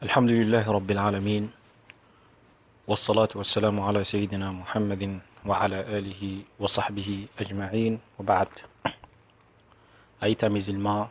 الحمد 0.00 0.30
لله 0.30 0.64
رب 0.64 0.90
العالمين 0.90 1.50
والصلاة 2.88 3.28
والسلام 3.36 3.80
على 3.80 4.00
سيدنا 4.04 4.48
محمد 4.52 5.20
وعلى 5.44 5.76
آله 5.98 6.22
وصحبه 6.58 7.26
أجمعين 7.40 8.00
وبعد 8.18 8.48
أيتام 10.24 10.58
زلما 10.58 11.08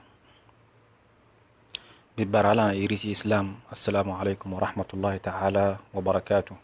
ببرالا 2.18 2.72
إيريس 2.72 3.06
إسلام 3.06 3.54
السلام 3.72 4.08
عليكم 4.12 4.54
ورحمة 4.54 4.90
الله 4.94 5.18
تعالى 5.18 5.78
وبركاته 5.94 6.56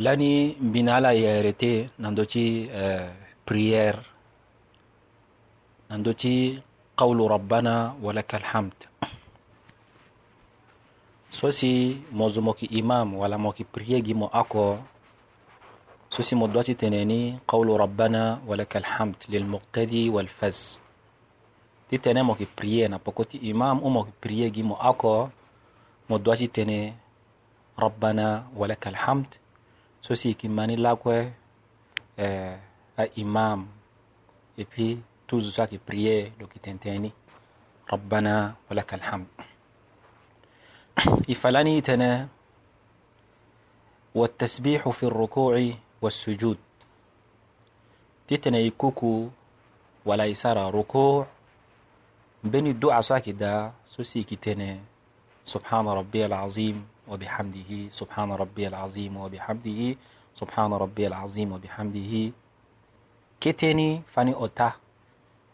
لاني 0.00 0.56
بنالا 0.60 1.12
يارتي 1.12 1.88
نندوتي 2.00 2.48
بريير 3.48 3.96
آه، 4.00 5.92
نندوتي 5.92 6.36
قول 6.96 7.18
ربنا 7.30 7.96
ولك 8.02 8.34
الحمد 8.34 8.72
so 11.32 11.48
si 11.48 11.96
mo 12.12 12.28
zo 12.28 12.44
mo 12.44 12.52
yki 12.52 12.68
imam 12.76 13.16
wala 13.24 13.36
mo 13.40 13.48
yki 13.56 13.64
prier 13.74 14.00
gi 14.06 14.12
mo 14.20 14.26
ako 14.40 14.64
so 16.12 16.18
si 16.26 16.34
mo 16.40 16.44
dwati 16.52 16.72
tene 16.80 17.00
ni 17.10 17.20
qawlu 17.50 17.72
rabbana 17.82 18.22
walaka 18.48 18.76
alhamd 18.82 19.16
lilmuqtadi 19.32 20.02
walfaz 20.14 20.56
ti 21.88 21.96
tene 22.04 22.20
mo 22.26 22.32
yki 22.36 22.44
prier 22.58 22.86
na 22.92 22.98
poko 23.04 23.22
ti 23.30 23.36
imam 23.50 23.76
u 23.80 23.88
mo 23.94 24.00
yki 24.04 24.12
prier 24.22 24.48
gi 24.56 24.60
mo 24.70 24.76
ako 24.90 25.12
mo 26.12 26.16
dwati 26.24 26.46
tene 26.56 26.78
rabbana 27.82 28.26
walaka 28.60 28.86
alhamd 28.94 29.30
so 30.04 30.10
si 30.20 30.26
yeki 30.36 30.46
mani 30.56 30.74
lakue 30.84 31.18
eh, 32.26 32.54
a 33.00 33.04
imam 33.22 33.60
et 34.60 34.66
puis 34.72 34.92
toujours 35.26 35.54
ça 35.56 35.64
qui 35.66 35.78
priait 35.80 36.24
donc 36.38 36.50
il 36.56 36.60
t'entendit 36.60 37.14
rabbana 37.90 38.52
walaka 38.68 38.94
alhamd 39.00 39.26
تنا 41.88 42.12
والتسبيح 44.14 44.82
في 44.88 45.02
الركوع 45.08 45.54
والسجود 46.02 46.58
تتنا 48.28 48.58
يكوكو 48.58 49.16
ولا 50.06 50.24
يسار 50.28 50.74
ركوع 50.74 51.26
بني 52.44 52.70
الدعاء 52.76 53.00
ساكدا 53.00 53.72
سوسي 53.88 54.22
كتنا 54.28 54.80
سبحان 55.48 55.86
ربي 55.88 56.26
العظيم 56.28 56.76
وبحمده 57.08 57.88
سبحان 57.88 58.28
ربي 58.36 58.64
العظيم 58.68 59.12
وبحمده 59.16 59.80
سبحان 60.36 60.70
ربي 60.72 61.04
العظيم 61.08 61.48
وبحمده 61.56 62.14
كتني 63.40 63.90
فاني 64.12 64.32
أوتا 64.36 64.70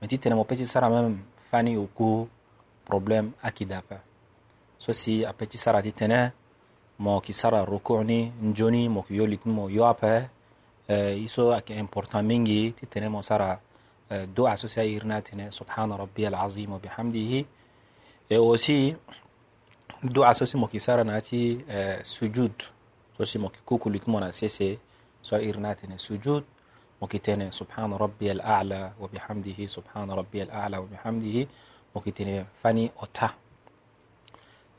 متي 0.02 0.16
تنا 0.16 0.34
مبتي 0.34 0.54
بيتي 0.54 0.80
مم 0.82 1.18
فاني 1.54 1.76
أوكو 1.78 2.26
بروبلم 2.90 3.32
أكيدا 3.44 3.82
so 4.78 4.92
si 4.94 5.24
après 5.26 5.46
ti 5.46 5.58
sara 5.58 5.82
ti 5.82 5.92
tene 5.92 6.32
mo 6.98 7.20
ki 7.20 7.32
sara 7.34 7.64
ruku 7.66 7.98
ni 8.04 8.30
njoni 8.40 8.88
mo 8.88 9.02
ki 9.02 9.14
yo 9.16 9.26
litini 9.26 9.54
mo 9.54 9.66
yo 9.68 9.84
ape 9.84 10.30
uh, 10.88 11.10
i 11.18 11.26
so 11.26 11.52
ayeke 11.52 11.74
important 11.76 12.22
mingi 12.26 12.72
ti 12.72 12.86
tene 12.86 13.08
mo 13.10 13.22
sara 13.22 13.58
uh, 14.10 14.24
doa 14.34 14.56
so 14.56 14.68
si 14.68 14.80
airi 14.80 15.06
ni 15.06 15.14
atene 15.14 15.50
subhana 15.50 15.96
rabbiya 15.96 16.28
alazim 16.30 16.72
wabihamdihi 16.72 17.46
e 18.30 18.36
aussi 18.36 18.94
doa 20.02 20.34
so 20.34 20.46
si 20.46 20.56
mo 20.56 20.66
yeke 20.70 20.80
sara 20.80 21.04
na 21.04 21.18
yâ 21.18 21.22
ti 21.22 21.64
uh, 21.68 21.98
sujud 22.04 22.54
so 23.18 23.24
si 23.26 23.38
mo 23.38 23.48
yeke 23.50 23.58
kuku 23.66 23.90
litini 23.90 24.12
mo 24.12 24.20
na 24.20 24.32
sese 24.32 24.78
so 25.22 25.36
airi 25.36 25.58
ni 25.58 25.66
atene 25.68 25.98
sujud 25.98 26.44
mo 27.02 27.06
yeke 27.10 27.18
tene 27.18 27.50
subhana 27.50 27.98
rabbiya 27.98 28.30
alala 28.32 28.94
wabihamdihi 29.00 29.66
subhana 29.68 30.14
rabbiya 30.14 30.46
alala 30.54 30.80
wabihamdihi 30.80 31.42
mo 31.94 31.98
yeke 31.98 32.14
tene 32.16 32.46
fani 32.62 32.86
ota 33.02 33.34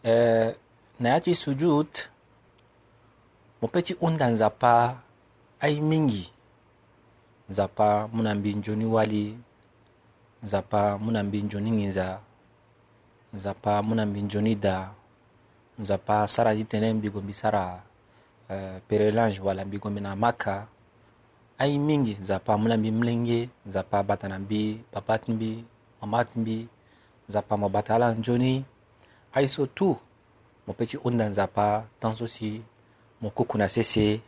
eh, 0.03 0.55
na 0.99 1.07
ya 1.15 1.19
ti 1.19 1.35
sujud 1.35 1.87
mo 3.59 3.65
peut 3.67 3.83
ti 3.83 3.93
hunda 3.99 4.31
nzapa 4.31 5.03
ai 5.59 5.79
mingi 5.83 6.31
nzapa 7.51 8.07
mu 8.07 8.23
na 8.23 8.31
mbi 8.35 8.55
nzoni 8.55 8.85
wali 8.87 9.25
nzapa 10.43 10.95
mu 10.95 11.11
na 11.11 11.19
mbi 11.23 11.39
nzoni 11.43 11.69
nginza 11.75 12.23
nzapa 13.35 13.83
mu 13.83 13.93
na 13.99 14.05
mbi 14.07 14.19
nzoni 14.23 14.53
da 14.55 14.95
nzapa 15.79 16.27
sara 16.31 16.55
ti 16.55 16.63
tënë 16.63 16.95
mbigo 16.99 17.19
mbi 17.21 17.33
sara 17.35 17.79
uh, 17.79 17.79
eh, 18.51 18.77
pérélange 18.87 19.39
wala 19.43 19.63
mbigo 19.67 19.87
mbi 19.91 19.99
na 20.03 20.15
maka 20.15 20.67
ai 21.59 21.75
mingi 21.79 22.15
nzapa 22.19 22.55
mu 22.55 22.67
na 22.71 22.79
mbi 22.79 22.91
mlenge 22.91 23.49
nzapa 23.67 23.97
bata 24.07 24.27
na 24.31 24.39
mbi 24.39 24.79
papa 24.93 25.19
ti 25.19 25.27
mbi 25.35 25.49
mama 25.99 26.23
ti 26.23 26.35
mbi 26.39 26.57
nzapa 27.27 27.53
mo 27.59 27.67
bata 27.67 27.95
ala 27.99 28.15
nzoni 28.15 28.78
aiso 29.33 29.65
tu 29.67 29.97
mo 30.67 30.73
peut 30.73 30.85
ti 30.89 30.97
hunda 30.97 31.29
nzapa 31.29 31.85
tan 31.99 32.15
so 32.15 32.27
si 32.27 32.61
mo 33.21 33.29
kukuna 33.29 33.69
sese 33.69 34.21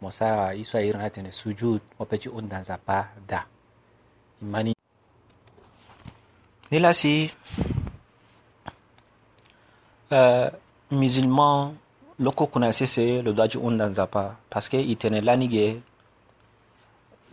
mo 0.00 0.10
sara 0.10 0.54
i 0.54 0.64
so 0.64 0.78
airi 0.78 0.98
na 0.98 1.10
tene 1.10 1.32
sujud 1.32 1.80
mo 1.98 2.04
peut 2.06 2.20
ti 2.22 2.28
hunda 2.28 2.58
nzapa 2.60 3.10
da 3.28 3.46
e 4.42 4.44
mani 4.44 4.72
ni 6.70 6.78
la 6.78 6.92
si 6.92 7.30
euh, 10.10 10.50
musulman 10.90 11.74
lo 12.18 12.30
kukuna 12.32 12.72
sese 12.72 13.22
lo 13.22 13.32
doit 13.32 13.50
ti 13.52 13.58
hunda 13.58 13.86
nzapa 13.90 14.36
parce 14.50 14.68
que 14.70 14.76
i 14.78 14.96
tene 14.96 15.20
lani 15.20 15.48
ge 15.48 15.82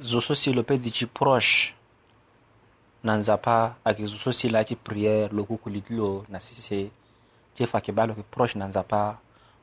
zo 0.02 0.22
so 0.22 0.34
si 0.36 0.54
lo 0.54 0.64
peut 0.64 0.82
di 0.82 0.90
ti 0.92 1.06
proche 1.06 1.74
na 3.04 3.16
nzapa 3.18 3.76
ayeke 3.86 4.06
zo 4.06 4.18
so 4.18 4.32
si 4.32 4.50
laa 4.50 4.64
ti 4.64 4.76
prière 4.76 5.30
lo 5.32 5.46
kuku 5.46 5.70
li 5.70 5.82
ti 5.82 5.94
lo 5.94 6.26
na 6.30 6.40
sese 6.40 6.92
ti 7.54 7.64
fa 7.70 7.78
ayeke 7.78 7.94
ba 7.94 8.10
lo 8.10 8.14
yeke 8.18 8.26
proche 8.34 8.58
na 8.58 8.66
nzapa 8.68 9.18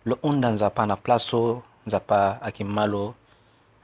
lo 0.07 0.15
hunda 0.23 0.49
nzapa 0.55 0.87
na 0.87 0.97
place 0.97 1.27
so 1.35 1.63
nzapa 1.87 2.39
ayeke 2.43 2.63
ma 2.65 2.87
lo 2.87 3.15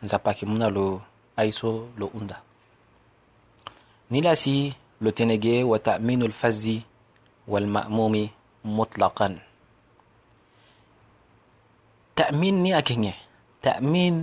nzapa 0.02 0.30
ayeke 0.32 0.46
mû 0.46 0.56
na 0.58 0.70
lo 0.70 1.02
ai 1.36 1.50
so 1.52 1.90
lo 1.98 2.06
hunda 2.14 2.38
ni 4.10 4.22
la 4.22 4.36
si 4.38 4.70
lo 5.02 5.10
tene 5.10 5.38
ge 5.42 5.62
wataminu 5.66 6.28
lfazzi 6.30 6.86
walma'mumi 7.50 8.30
mutlaqan 8.64 9.42
ta'min 12.14 12.56
ni 12.62 12.70
ayeke 12.72 12.94
nge 12.96 13.12
ta'min 13.60 14.14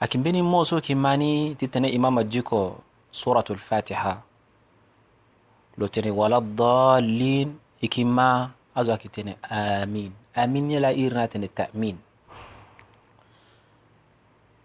ayeke 0.00 0.16
mbeni 0.18 0.40
mo 0.42 0.64
so 0.64 0.80
yeke 0.80 0.94
ma 0.96 1.12
ni 1.20 1.52
ti 1.56 1.68
tene 1.68 1.88
imam 1.92 2.16
adiko 2.18 2.80
suratu 3.12 3.52
lfatiha 3.54 4.14
lo 5.76 5.84
tene 5.92 6.10
wala 6.16 6.40
dalin 6.40 7.60
ikimma 7.84 8.28
azo 8.78 8.92
akitene 8.96 9.32
amin 9.80 10.10
amin 10.42 10.66
yela 10.74 10.90
irna 11.02 11.22
tene 11.32 11.48
ta'min 11.58 11.96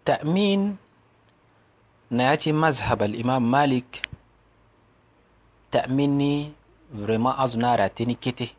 ta'min 0.07 0.61
نياتي 2.17 2.51
مذهب 2.51 2.99
الإمام 3.09 3.43
مالك 3.53 4.07
تأميني 5.71 6.35
فريما 6.97 7.31
أزنارا 7.43 7.87
تيني 7.87 8.15
كتي 8.17 8.49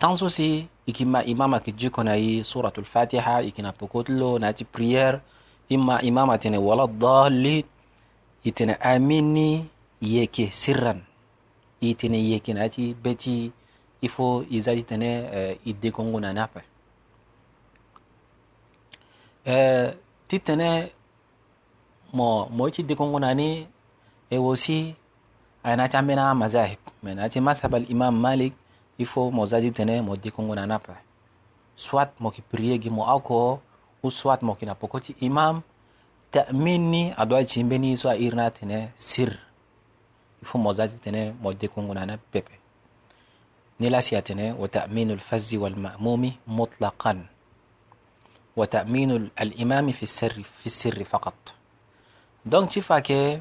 تنسوسي 0.00 0.66
إكما 0.88 1.20
إمامك 1.32 1.74
جيكونا 1.74 2.14
يي 2.14 2.46
سورة 2.46 2.72
الفاتحة 2.78 3.40
إكنا 3.48 3.74
بكوتلو 3.80 4.38
ناتي 4.38 4.66
بريير 4.74 5.20
إما 5.74 5.98
إمامة 6.08 6.36
تيني 6.36 6.58
ولا 6.62 6.84
الضالين 6.86 7.64
يتنا 8.46 8.78
آميني 8.96 9.64
يكي 10.02 10.46
سرًا 10.50 10.94
i 11.82 11.94
tene 11.94 12.28
yekina 12.30 12.64
eh, 12.64 12.70
ti 12.70 12.94
beti 12.94 13.50
i 14.00 14.08
faut 14.08 14.46
iza 14.50 14.74
ti 14.74 14.82
tene 14.82 15.56
i 15.64 15.72
dekongo 15.74 16.20
na 16.20 16.32
ni 16.32 16.40
ape 16.40 16.60
eh, 19.44 19.94
ti 20.28 20.38
tene 20.38 20.90
mo 22.12 22.46
mo 22.50 22.70
ti 22.70 22.82
dekongo 22.82 23.18
na 23.18 23.34
ni 23.34 23.66
e 24.30 24.36
wosi 24.38 24.94
ayena 25.64 25.88
ti 25.88 25.96
ambeni 25.96 26.20
amazahib 26.20 26.78
me 27.02 27.14
na 27.14 27.28
ti 27.28 27.40
masabal 27.40 27.84
imam 27.90 28.14
malik 28.16 28.54
i 28.98 29.04
faut 29.04 29.32
mo 29.32 29.46
za 29.46 29.60
ti 29.60 29.70
tene 29.72 30.02
mo 30.02 30.16
dekongo 30.16 30.54
na 30.54 30.66
ni 30.66 30.72
ape 30.72 30.94
soit 31.76 32.08
mo 32.20 32.30
yeki 32.30 32.42
prie 32.42 32.78
gi 32.82 32.90
mo 32.90 33.02
oko 33.16 33.60
ou 34.02 34.10
soit 34.10 34.40
mo 34.42 34.52
yeki 34.52 34.66
na 34.66 34.74
poko 34.74 35.00
ti 35.00 35.14
imam 35.20 35.62
ta'min 36.30 36.90
ni 36.90 37.12
adoit 37.16 37.48
ti 37.50 37.64
mbeni 37.64 37.96
so 37.96 38.08
airi 38.08 38.36
ni 38.36 38.42
atene 38.42 38.92
sir 38.96 39.34
il 40.42 40.48
faut 40.48 40.58
mozati 40.58 40.98
tene 40.98 41.32
modde 41.42 41.66
kungunana 41.68 42.18
pepe 42.30 42.58
نلاسيا 43.80 44.20
تنه 44.20 44.54
وتأمين 44.62 45.10
الفز 45.10 45.54
والمأموم 45.54 46.32
مطلقا 46.46 47.26
وتأمين 48.56 49.10
الإمام 49.40 49.92
في 49.92 50.02
السر 50.02 50.38
في 50.42 50.66
السر 50.66 51.04
فقط 51.04 51.34
دونك 52.46 52.68
تشيفا 52.68 52.98
كي 52.98 53.40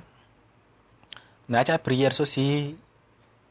ناتا 1.47 1.75
بريير 1.85 2.11
سوسي 2.11 2.75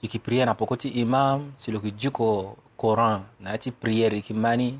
يكي 0.02 0.18
بريير 0.18 0.46
نا 0.46 0.52
بوكوتي 0.52 1.02
إمام 1.02 1.52
سيلو 1.56 1.80
كي 1.80 1.90
جيكو 1.90 2.54
كوران 2.76 3.22
ناتي 3.40 3.72
بريير 3.82 4.12
يكي 4.12 4.34
ماني 4.34 4.78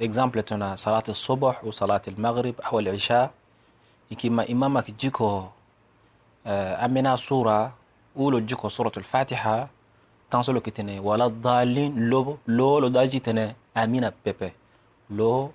اكزامبل 0.00 0.42
تنا 0.42 0.76
صلاة 0.76 1.06
الصبح 1.08 1.64
وصلاة 1.64 2.02
المغرب 2.08 2.54
أو 2.60 2.78
العشاء 2.78 3.30
يكي 4.10 4.28
ما 4.28 4.48
إمامك 4.48 4.90
جيكو 4.96 5.44
an 6.46 6.88
bɛna 6.94 7.16
sura 7.16 7.72
ulo 8.14 8.40
jiko 8.40 8.70
suratul 8.70 9.02
fatiha 9.04 9.68
tansolo 10.30 10.60
kitene 10.60 11.00
wala 11.00 11.28
dalin 11.30 11.92
lobo 12.08 12.38
lo 12.46 12.80
lo 12.80 12.88
daji 12.90 13.20
tene 13.20 13.54
amina 13.74 14.10
pepe 14.12 14.52
lo 15.10 15.52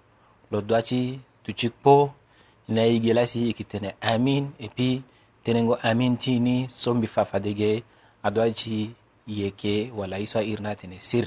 lo 0.51 0.61
daji 0.61 1.19
tu 1.43 1.53
chikpo 1.53 2.11
na 2.69 2.85
igelasi 2.87 3.49
ikitene 3.49 3.95
amin 4.01 4.51
epi 4.59 5.01
tenengo 5.43 5.77
amin 5.83 6.17
tini 6.17 6.67
sombi 6.69 7.07
fafadege 7.07 7.83
adwaji 8.23 8.91
yeke 9.27 9.91
wala 9.95 10.19
isa 10.19 10.43
irna 10.43 10.75
tene 10.75 10.99
sir 10.99 11.25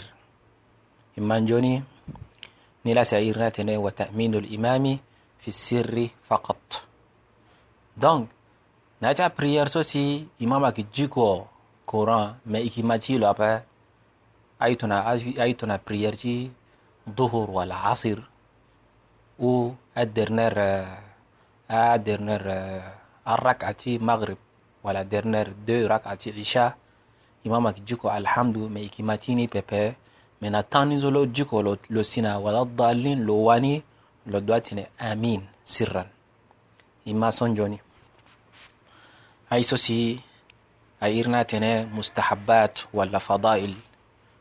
imanjoni 1.16 1.82
nilasi 2.84 3.28
irna 3.28 3.50
tene 3.50 3.76
wa 3.76 3.90
ta'minul 3.93 4.44
imami 4.52 5.00
fi 5.38 5.52
sirri 5.52 6.11
faqat 6.28 6.84
donc 7.96 8.28
na 9.05 9.12
cha 9.12 9.29
prière 9.29 9.69
so 9.69 9.83
si 9.85 10.25
imam 10.41 10.65
aki 10.65 10.83
jiko 10.89 11.45
courant 11.85 12.41
me 12.49 12.61
iki 12.65 12.81
machi 12.83 13.19
lo 13.21 13.29
apa 13.29 13.61
ai 14.59 14.77
tuna 14.81 15.05
ai 15.41 15.53
tuna 15.55 15.77
prière 15.79 16.17
ci 16.17 16.51
ظهر 17.19 17.51
والعصر 17.51 18.17
و 19.41 19.71
الدرنر 19.99 20.56
الدرنر 21.71 22.43
الركعة 23.29 23.85
مغرب 24.01 24.37
ولا 24.85 25.03
درنر 25.03 25.49
دو 25.69 25.87
ركعة 25.87 26.23
عشاء 26.41 26.73
إمامك 27.47 27.85
جيكو 27.85 28.09
الحمد 28.09 28.57
ما 28.73 28.81
إكيماتيني 28.89 29.47
بيبي 29.53 29.93
من 30.43 30.55
التاني 30.57 30.99
زولو 30.99 31.29
جيكو 31.37 31.61
لو, 31.61 31.77
لو 31.91 32.03
سينا 32.03 32.37
ولا 32.41 32.62
الضالين 32.62 33.21
لو 33.29 33.37
واني 33.53 33.83
لو 34.27 34.39
دواتني 34.39 34.87
آمين 35.00 35.45
سرا 35.65 36.09
إما 37.09 37.31
سنجوني 37.31 37.84
أي 39.52 39.61
سوسي 39.62 40.19
أي 41.05 41.20
إرناتنا 41.20 41.85
مستحبات 41.93 42.79
ولا 42.96 43.19
فضائل 43.20 43.75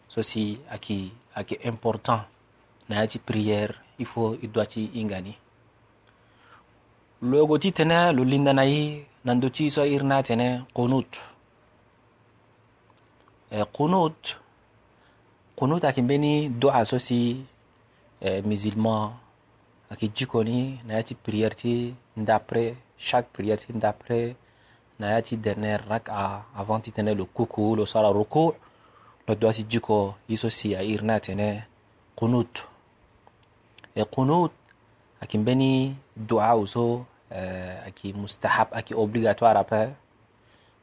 سوسي 0.09 0.57
أكي 0.71 1.11
أكي 1.35 1.59
إمبورتان 1.69 2.21
ناتي 2.89 3.19
بريير 3.27 3.79
يفو 3.99 4.35
إدواتي 4.43 4.89
إنغاني 4.95 5.33
لوغو 7.21 7.57
تي 7.59 7.71
تنا 7.71 8.11
لو 8.15 8.23
لندناي 8.23 9.03
نندو 9.25 9.47
تي 9.51 9.67
سو 9.69 9.81
إرناتنا 9.83 10.63
قنوت 10.75 11.19
أه، 13.51 13.63
قنوت 13.75 14.37
قنوت 15.57 15.85
أكي 15.85 16.01
بني 16.01 16.47
دعا 16.47 16.83
سوسي 16.83 17.43
أه، 18.23 18.41
مزلما 18.41 19.13
أكي 19.91 20.07
جيكوني 20.17 20.77
ناتي 20.87 21.15
بريير 21.27 21.51
تي 21.51 21.93
ندابري 22.17 22.75
شاك 22.97 23.27
بريير 23.39 23.57
تي 23.57 23.73
ندابري 23.73 24.35
nayati 24.99 25.37
dernière 25.37 25.81
raka 25.89 26.45
avant 26.57 26.79
ti 26.79 26.91
tene 26.91 27.13
lo 27.15 27.25
kuku 27.25 27.75
lo 27.75 27.85
sara 27.85 28.11
ruku 28.13 28.53
lo 29.27 29.35
doit 29.35 29.53
si 29.55 29.63
dji 29.63 29.79
ko 29.79 30.15
i 30.29 30.37
so 30.37 30.49
si 30.49 30.75
airi 30.75 31.01
ni 31.03 31.13
atene 31.13 31.65
qunut 32.15 32.65
e 33.95 34.03
qunut 34.05 34.51
ayeke 35.21 35.37
mbeni 35.37 35.95
dua 36.15 36.53
so 36.67 37.05
ayeke 37.31 38.13
mustahab 38.13 38.67
ayeke 38.71 38.93
obligatoire 38.95 39.57
ape 39.59 39.89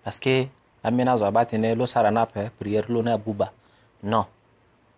parce 0.05 0.21
que 0.21 0.49
ambeni 0.83 1.11
azo 1.11 1.25
abâ 1.27 1.45
tene 1.47 1.75
lo 1.75 1.87
sara 1.87 2.11
ni 2.11 2.19
ape 2.19 2.51
prière 2.59 2.89
lo 2.89 3.03
ni 3.03 3.11
abuba 3.11 3.53
non 4.03 4.27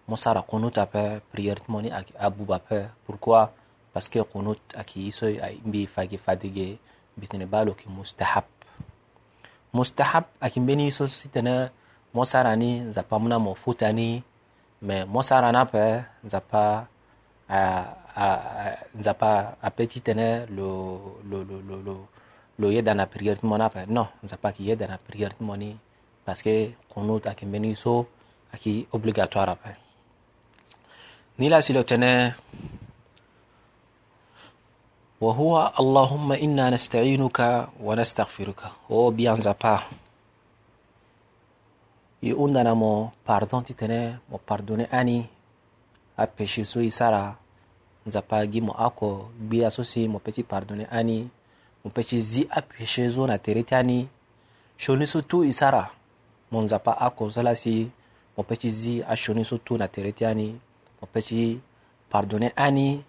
mo 0.08 0.16
sara 0.16 0.42
qunut 0.42 0.78
ape 0.78 1.20
prière 1.32 1.60
ti 1.60 1.68
mo 1.68 1.80
ni 1.82 1.90
ayeke 1.92 2.14
abuba 2.18 2.54
ape 2.56 2.88
pourquoi 3.06 3.52
parce 3.92 4.08
que 4.08 4.18
qunut 4.20 4.58
ayeke 4.74 4.96
ye 5.00 5.10
so 5.12 5.26
mbi 5.64 5.86
fa 5.86 6.02
yeke 6.04 6.18
fadege 6.18 6.78
mbi 7.16 7.28
tene 7.28 7.44
bâ 7.46 7.64
lo 7.64 7.76
yeke 7.76 7.86
mustahab 7.88 8.44
mustahab 9.72 10.28
akimbeni 10.40 10.92
so 10.92 11.08
sitene 11.08 11.68
mosarani 12.14 12.92
nzapa 12.92 13.16
muna 13.18 13.40
mo 13.40 13.52
futani 13.56 14.22
me 14.86 14.96
mosarana 15.08 15.62
pe 15.72 15.84
nzapa 16.26 16.62
nzapa 19.00 19.30
ape 19.66 19.82
ti 19.90 19.98
tene 20.06 20.28
lo, 20.56 20.68
lo, 21.28 21.38
lo, 21.48 21.56
lo, 21.68 21.76
lo, 21.86 21.96
lo 22.60 22.66
ye 22.74 22.82
dana 22.84 23.06
prière 23.08 23.40
ti 23.40 23.46
mo 23.48 23.56
na 23.56 23.66
ape 23.72 23.88
non 23.88 24.06
nzapa 24.24 24.48
yeke 24.52 24.62
ye 24.68 24.74
dana 24.76 24.96
prière 25.06 25.32
ti 25.36 25.42
mo 25.44 25.56
ni 25.56 25.70
parce 26.24 26.42
que 26.44 26.54
kunut 26.92 27.24
ayeke 27.26 27.44
mbeni 27.48 27.70
so 27.76 28.06
ayeke 28.52 28.72
obligatoire 28.92 29.52
ape 29.56 29.70
ni 31.38 31.46
la 31.48 31.58
si 31.64 31.72
lo 31.72 31.82
tene 31.82 32.12
وهو 35.22 35.70
اللهم 35.80 36.34
إنا 36.34 36.74
نستعينك 36.74 37.70
ونستغفرك 37.80 38.62
هو 38.90 39.10
بيانزا 39.14 39.52
با 39.54 39.78
يؤندنا 42.22 42.74
مو 42.74 43.10
باردون 43.28 43.64
تتنى 43.64 44.18
مو 44.30 44.40
باردوني 44.48 44.84
أني 44.90 45.24
أبشي 46.18 46.64
سوي 46.64 46.90
سارا 46.90 47.36
نزا 48.06 48.22
با 48.30 48.42
جي 48.44 48.60
مو 48.60 48.72
أكو 48.74 49.26
بيا 49.40 49.68
سوسي 49.70 50.08
مو 50.10 50.18
بتي 50.26 50.42
باردوني 50.42 50.84
أني 50.90 51.28
مو 51.86 51.90
بتي 51.96 52.20
زي 52.20 52.48
أبشي 52.50 53.08
زونا 53.08 53.36
تريتاني 53.36 54.06
شوني 54.78 55.06
سو 55.06 55.20
تو 55.20 55.44
إسارا 55.46 55.86
مو 56.52 56.62
نزا 56.62 56.76
با 56.82 56.98
أكو 57.06 57.30
سلاسي 57.30 57.88
مو 58.38 58.44
بتي 58.50 58.70
زي 58.70 59.02
أشوني 59.06 59.44
سو 59.44 59.56
تو 59.56 59.76
نتريتاني 59.76 60.48
مو 61.02 61.08
بتي 61.14 61.58
باردوني 62.12 62.46
أني 62.48 63.02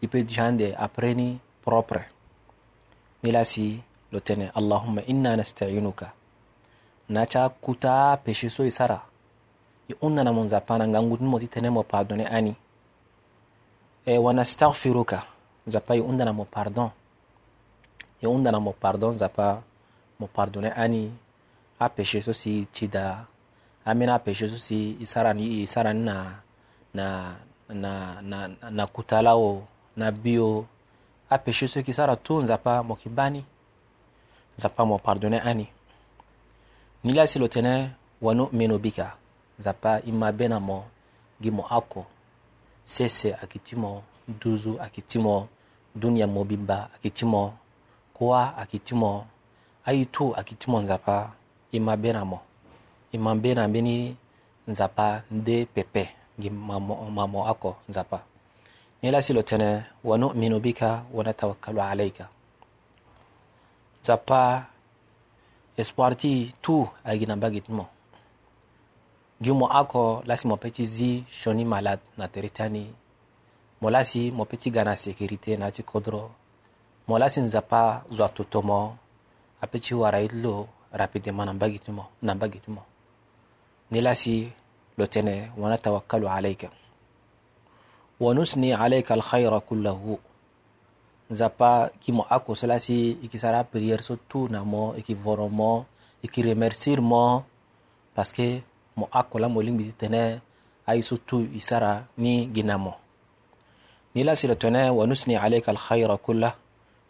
ipe 0.00 0.22
jande 0.24 0.72
apreni 0.76 1.38
propre 1.64 2.08
nilasi 3.22 3.82
tene 4.24 4.50
allahumma 4.54 5.02
inna 5.06 5.36
nastainuka 5.36 6.08
naca 7.08 7.48
kuta 7.60 8.16
péché 8.24 8.48
so 8.48 8.64
i 8.64 8.70
sara 8.70 8.98
i 9.88 9.92
na 10.08 10.32
mon 10.32 10.48
zapana 10.48 10.86
mo 11.02 11.38
ti 11.38 11.46
tene 11.48 11.68
mo 11.70 11.82
pardonné 11.82 12.24
ani 12.24 12.56
e 14.06 14.18
wanastahfiruka 14.18 15.18
nzapa 15.68 15.92
i 15.94 16.00
undana 16.00 16.32
mo 16.32 16.44
pardon 16.44 16.90
i 18.22 18.26
undana 18.26 18.58
mo 18.60 18.72
pardon 18.72 19.12
nzapa 19.14 19.62
mo 20.18 20.26
pardonné 20.26 20.70
ani 20.72 21.12
apéché 21.78 22.22
so 22.22 22.32
si 22.32 22.66
ti 22.72 22.88
da 22.88 23.24
amina 23.84 24.14
apéché 24.16 24.48
so 24.48 24.56
si 24.58 24.96
i 25.02 25.06
sarani 25.06 25.46
na 26.08 26.40
na 26.94 27.06
na 27.82 27.92
na, 28.22 28.38
na 28.70 28.84
kutala 28.86 29.36
o 29.36 29.62
na 29.96 30.10
bio 30.10 30.66
apêché 31.30 31.66
so 31.68 31.82
ki 31.82 31.92
sara 31.92 32.14
tû 32.16 32.34
nzapa 32.42 32.72
mo 32.82 32.94
yeke 32.94 33.08
ba 33.08 33.26
ni 33.30 33.40
nzapa 34.58 34.82
mo 34.88 34.98
pardonné 34.98 35.38
ani 35.42 35.66
ni 37.04 37.12
laso 37.12 37.38
lo 37.38 37.48
tene 37.48 37.90
wanuminu 38.22 38.78
bika 38.78 39.06
nzapa 39.58 39.92
e 40.08 40.12
ma 40.12 40.28
be 40.32 40.48
na 40.48 40.58
mo 40.60 40.78
gi 41.42 41.50
mo 41.56 41.62
oko 41.78 42.02
sese 42.84 43.28
ayeke 43.34 43.58
ti 43.66 43.74
mo 43.76 43.90
duzu 44.40 44.72
ayeke 44.80 45.02
ti 45.08 45.18
mo 45.18 45.48
dunia 45.94 46.26
mo 46.26 46.44
bibâ 46.44 46.78
ayeke 46.94 47.10
ti 47.16 47.24
mo 47.24 47.42
kuâ 48.16 48.42
ayeke 48.58 48.78
ti 48.86 48.94
mo 48.94 49.10
aitu 49.86 50.34
ayeke 50.36 50.54
ti 50.54 50.66
mo 50.70 50.78
nzapa 50.82 51.16
e 51.72 51.78
ma 51.80 51.96
be 51.96 52.12
na 52.12 52.24
mo 52.24 52.38
e 53.12 53.18
ma 53.18 53.34
be 53.34 53.54
na 53.54 53.68
mbeni 53.68 54.16
nzapa 54.68 55.24
nde 55.30 55.66
pepe 55.74 56.02
gi 56.40 56.50
ma 56.50 56.74
mo, 56.80 56.94
ma 57.16 57.24
mo 57.32 57.40
oko 57.52 57.70
nzapa 57.88 58.18
ni 59.02 59.10
lasilo 59.10 59.40
tene 59.42 59.82
wa 60.04 60.16
nu'minu 60.20 60.60
bika 60.60 61.02
wa 61.12 61.24
natawakkalu 61.24 61.80
alayka 61.82 62.28
espoir 65.80 66.12
ti 66.16 66.52
tu 66.60 66.84
ayeke 67.08 67.24
na 67.26 67.36
mbage 67.40 67.60
ti 67.64 67.72
mo 67.72 67.86
gi 69.40 69.52
mo 69.56 69.64
oko 69.72 70.20
lasi 70.28 70.44
mo 70.48 70.56
peut 70.60 70.74
ti 70.76 70.84
zi 70.86 71.24
sioni 71.38 71.64
malade 71.64 72.02
na 72.18 72.26
tere 72.28 72.48
ti 72.52 72.60
ani 72.62 72.84
mo 73.80 73.88
lasi 73.90 74.28
mo 74.36 74.44
peut 74.44 74.60
ti 74.60 74.68
ga 74.70 74.84
na 74.84 74.92
sécurité 74.96 75.56
na 75.56 75.72
ya 75.72 75.72
ti 75.76 75.82
kodro 75.82 76.30
mo 77.08 77.16
lasi 77.18 77.40
nzapa 77.40 78.04
zo 78.16 78.22
atoto 78.24 78.60
mo 78.68 78.80
apeut 79.62 79.80
ti 79.84 79.94
wara 79.94 80.20
ye 80.20 80.28
ti 80.28 80.36
lo 80.44 80.68
rapidement 80.92 81.46
na 81.48 81.56
mbage 81.56 81.78
ti 81.80 81.90
mo 81.96 82.04
na 82.22 82.32
mbage 82.36 82.58
ti 82.60 82.68
mo 82.70 82.82
ni 83.90 84.00
lasi 84.04 84.52
lo 84.98 85.04
tene 85.06 85.48
wa 85.56 85.66
natawakkalu 85.72 86.28
alayka 86.28 86.68
wanusni 88.20 88.72
alayka 88.76 89.14
alkhayra 89.16 89.60
kullahu 89.64 90.18
nzapa 91.32 91.88
mo 92.12 92.22
ako 92.28 92.52
cela 92.56 92.76
si 92.80 93.16
i 93.22 93.38
sara 93.38 93.64
prière 93.64 94.02
so 94.02 94.16
tout 94.28 94.50
na 94.50 94.60
mo 94.64 94.92
i 94.92 95.00
ki 95.02 95.14
voro 95.14 95.48
mo 95.48 95.86
i 96.22 96.28
ki 96.28 96.42
remercier 96.42 97.00
mo 97.00 97.42
parce 98.14 98.34
que 98.36 98.60
mo 98.96 99.08
ako 99.10 99.38
la 99.40 99.48
mo 99.48 99.60
lingbi 99.62 99.90
tene 99.96 100.42
ay 100.86 101.00
so 101.00 101.16
tout 101.16 101.48
i 101.54 101.60
sara 101.60 102.04
ni 102.18 102.46
ginamo 102.52 102.92
ni 104.14 104.20
la 104.24 104.36
sila 104.36 104.54
tene 104.54 104.90
wanusni 104.92 105.36
alayka 105.40 105.72
alkhayra 105.72 106.18
kullah 106.20 106.52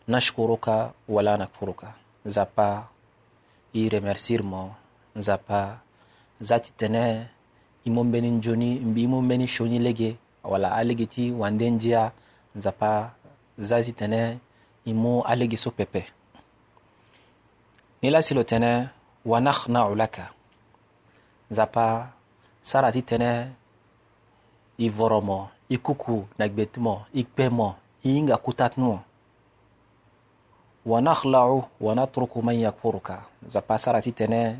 nashkuruka 0.06 0.92
wala 1.08 1.34
nakfuruka 1.36 1.90
nzapa 2.24 2.86
i 3.74 3.88
remercier 3.90 4.42
mo 4.46 4.76
nzapa 5.16 5.82
zati 6.40 6.70
tene 6.78 7.26
i 7.84 7.90
mo 7.90 8.04
mbeni 8.06 8.30
njoni 8.30 8.78
mbi 8.78 9.02
i 9.02 9.06
mbeni 9.08 9.46
shoni 9.50 9.78
lege 9.82 10.16
wala 10.44 10.72
aligiti 10.72 11.30
wande 11.32 11.70
ndia 11.70 12.12
nzapa 12.54 13.10
zazi 13.58 13.92
tene 13.92 14.38
imu 14.84 15.22
alege 15.24 15.56
so 15.56 15.70
pepe 15.70 16.04
ni 18.02 18.10
lo 18.10 18.42
tene 18.44 18.88
wanakhnau 19.26 19.94
laka 19.94 20.30
nzapa 21.50 22.12
sarati 22.62 23.02
tene 23.02 23.52
i 24.78 24.88
mo 24.90 25.48
i 25.68 25.76
kuku 25.78 26.24
mo 26.78 27.04
i 27.14 27.26
hinga 28.12 28.36
kuta 28.36 28.68
ti 28.68 28.80
mo 28.80 29.00
wanakhlau 30.86 31.64
wanatruku 31.80 32.42
man 32.42 32.56
yakfuruka 32.60 33.24
nzapa 33.46 33.78
sarati 33.78 34.12
tene 34.12 34.56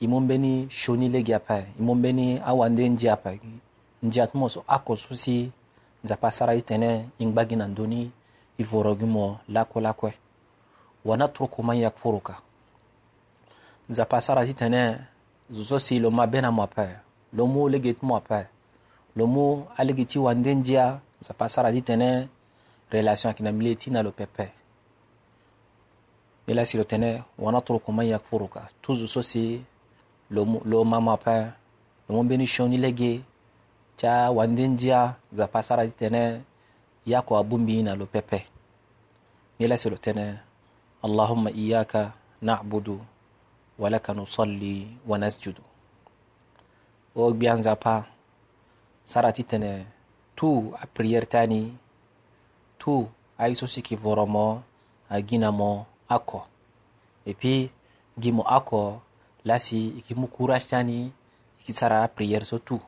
i 0.00 0.06
mû 0.06 0.20
mbeni 0.20 0.68
shoni 0.70 1.08
legi 1.08 1.34
apa 1.34 1.58
e 1.58 1.66
mû 1.80 1.94
mbeni 1.94 2.38
awande 2.44 2.88
ji 2.88 3.08
apa 3.08 3.30
ndia 4.02 4.26
ti 4.26 4.38
mo 4.38 4.48
so 4.48 4.64
akoso 4.68 5.14
si 5.14 5.52
nzapa 6.04 6.28
asara 6.28 6.56
ti 6.56 6.62
tene 6.64 7.08
ingba 7.20 7.42
gi 7.48 7.56
na 7.60 7.66
ndöni 7.68 8.02
i 8.58 8.64
voro 8.64 8.92
gi 9.00 9.04
mo 9.14 9.26
lakue 9.54 9.80
lakue 9.82 10.12
wanatruku 11.04 11.58
man 11.66 11.78
yakfuruka 11.84 12.34
nzapa 13.90 14.14
asara 14.20 14.46
ti 14.48 14.54
tene 14.54 14.98
zo 15.52 15.62
so 15.64 15.76
si 15.78 15.98
lo 16.00 16.08
mabe 16.10 16.40
na 16.40 16.50
mo 16.50 16.62
ape 16.62 16.86
lo 17.36 17.42
mu 17.52 17.68
lege 17.72 17.92
ti 17.92 18.02
mo 18.08 18.16
ape 18.16 18.40
lo 19.16 19.24
mu 19.26 19.64
alege 19.78 20.04
ti 20.04 20.18
wande 20.18 20.54
ndia 20.54 21.00
nzapa 21.20 21.44
asara 21.44 21.68
ti 21.72 21.82
tene 21.82 22.28
relation 22.90 23.28
ayeke 23.28 23.42
na 23.44 23.52
mile 23.52 23.74
ti 23.74 23.90
na 23.90 24.00
lo 24.02 24.10
pepe 24.12 24.48
mila 26.48 26.64
si 26.66 26.78
lo 26.80 26.84
tene 26.84 27.22
wanatruku 27.38 27.92
man 27.92 28.06
yakfuruka 28.08 28.68
toujours 28.80 29.12
so 29.12 29.22
si 29.22 29.60
lo, 30.30 30.40
lo 30.64 30.84
mama 30.84 31.12
ape 31.12 31.36
lo 32.08 32.16
mu 32.16 32.22
mbeni 32.24 32.46
sioni 32.46 32.76
lege 32.80 33.20
ca 34.00 34.30
wandinjia 34.32 35.14
zapa 35.32 35.62
sarati 35.62 35.92
tene 35.92 36.40
yako 37.06 37.36
abumbiina 37.36 37.94
lo 37.94 38.06
pepe 38.06 38.46
nilasilo 39.58 39.96
tene 39.96 40.38
allahumma 41.02 41.50
iyaka 41.50 42.12
nabudu 42.42 43.00
walaka 43.78 44.14
nusalli 44.14 44.96
wa 45.08 45.18
nasjudu 45.18 45.60
o 47.16 47.32
gbiyan 47.32 47.62
zapa 47.62 48.04
sarati 49.04 49.42
tene 49.44 49.86
tu 50.34 50.72
a 50.80 50.86
priere 50.86 51.26
tani 51.26 51.76
tu 52.78 53.08
a 53.38 53.48
iso 53.48 53.66
siki 53.68 53.96
voromo 53.96 54.62
a 55.10 55.20
ginamo 55.20 55.86
ako 56.08 56.46
epi 57.26 57.68
gimo 58.18 58.48
ako 58.48 59.00
lasi 59.44 59.88
ikimu 59.88 60.26
courage 60.28 60.64
tani 60.72 61.12
ikisara 61.60 62.08
prière 62.16 62.44
so 62.44 62.58
tout 62.58 62.80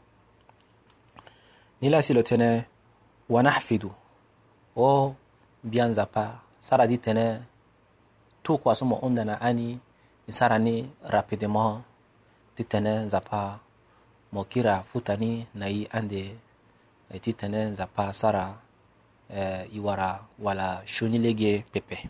Nila 1.82 1.98
si 2.02 2.14
tene 2.14 2.22
tenait, 2.22 2.62
wanahfidu. 3.28 3.90
Oh, 4.78 5.14
bianza 5.66 6.06
pa 6.06 6.38
sara 6.62 6.86
di 6.86 6.94
tene 7.02 7.42
tu 8.44 8.54
kwa 8.62 8.70
somo 8.72 9.00
na 9.10 9.34
ani, 9.42 9.80
ni 10.62 10.86
rapidement, 11.02 11.82
ti 12.56 12.64
tenait 12.64 13.08
zapa. 13.10 13.58
Mokira 14.32 14.84
futani 14.90 15.44
i 15.60 15.86
ande, 15.92 16.38
ti 17.20 17.30
e, 17.30 17.32
tene 17.34 17.74
zapa 17.74 18.12
sara 18.12 18.54
Eh, 19.34 19.74
iwara 19.76 20.20
wala 20.38 20.82
lege 21.10 21.64
pepe 21.72 22.04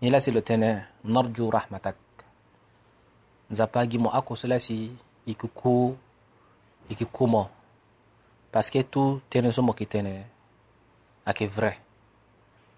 nila 0.00 0.20
si 0.20 0.30
lo 0.30 0.40
tene 0.40 0.86
narju 1.04 1.50
rahmatak 1.50 1.96
nzapa 3.50 3.80
gi 3.90 3.98
mo 3.98 4.10
ako 4.14 4.32
so 4.38 4.46
la 4.46 4.58
si 4.62 4.94
ku 5.34 5.98
paske 8.52 8.80
tu 8.90 9.20
tene 9.30 9.52
so 9.52 9.62
mo 9.62 9.72
yeke 9.72 9.86
tene 9.92 10.12
ayeke 11.26 11.46
vrai 11.56 11.76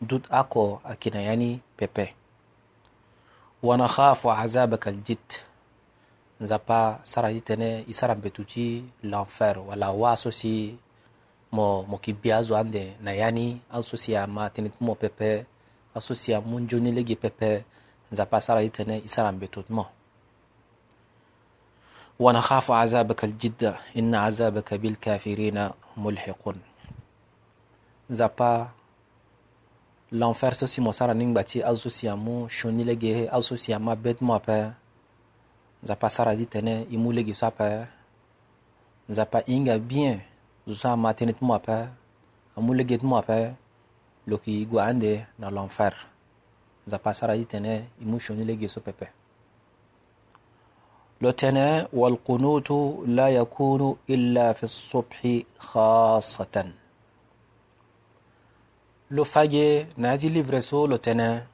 dut 0.00 0.24
oko 0.40 0.80
ayeke 0.84 1.08
na 1.14 1.20
ya 1.22 1.34
ni 1.36 1.60
pepe 1.76 2.14
wanakhafu 3.62 4.30
azabaka 4.30 4.90
aljid 4.90 5.22
nzapa 6.40 7.00
sara 7.04 7.28
ti 7.36 7.40
tënë 7.48 7.70
e 7.88 7.92
sara 7.92 8.14
mbetu 8.14 8.42
ti 8.44 8.64
l'enfer 9.02 9.56
wala 9.68 9.92
wa 9.92 10.16
so 10.16 10.30
si 10.30 10.74
mo 11.52 11.82
mo 11.88 11.96
yeke 11.96 12.12
bia 12.22 12.36
azo 12.40 12.56
ande 12.56 12.96
na 13.04 13.12
ya 13.12 13.30
ni 13.30 13.60
aso 13.70 13.96
si 13.96 14.16
ama 14.16 14.48
tënë 14.54 14.70
ti 14.72 14.78
mo 14.84 14.94
pepe 15.02 15.46
aso 15.94 16.14
si 16.14 16.32
amû 16.38 16.56
nzoni 16.64 16.90
lege 16.96 17.14
pepe 17.22 17.50
nzapa 18.12 18.36
sara 18.44 18.60
ti 18.66 18.70
tënë 18.78 18.96
e 19.06 19.08
sara 19.14 19.30
mbetu 19.32 19.62
ti 19.62 19.72
mo 19.78 19.84
ونخاف 22.20 22.68
عذابك 22.70 23.24
الجد 23.24 23.64
إن 23.96 24.12
عذابك 24.14 24.74
بالكافرين 24.76 25.56
ملحق 25.96 26.44
زابا 28.12 28.68
لانفر 30.12 30.52
سوسي 30.52 30.82
مصارا 30.84 31.12
نينباتي 31.16 31.64
أزو 31.70 31.88
سيامو 31.88 32.48
شوني 32.52 32.84
لغيه 32.84 33.32
أزو 33.38 33.56
سياما 33.56 33.94
بيت 33.96 34.20
موابا 34.22 34.74
زابا 35.82 36.08
سارا 36.12 36.34
دي 36.36 36.44
تنين 36.44 36.86
إمو 36.94 37.08
لغي 37.12 37.32
سوابا 37.32 37.86
زابا 39.08 39.40
إنغا 39.48 39.76
بيين 39.88 40.20
زوسا 40.68 40.94
ما 41.00 41.12
تنين 41.16 41.40
موابا 41.42 41.88
أمو 42.60 42.74
لغي 42.76 42.98
موابا 43.02 43.54
لوكي 44.28 44.62
يغو 44.68 44.76
عندي 44.78 45.24
نا 45.40 45.46
لانفر 45.48 45.94
زابا 46.86 47.12
سارا 47.16 47.34
دي 47.40 47.44
تنين 47.48 47.88
إمو 48.02 48.18
شوني 48.20 48.44
لغي 48.44 48.68
سوابا 48.68 49.08
لتنا 51.22 51.88
والقنوت 51.92 52.70
لا 53.06 53.28
يكون 53.28 53.96
إلا 54.10 54.52
في 54.52 54.62
الصبح 54.64 55.40
خاصة 55.58 56.72
لفاجة 59.10 59.86
ناجي 59.96 60.28
لبرسو 60.28 60.86
لتنا 60.86 61.46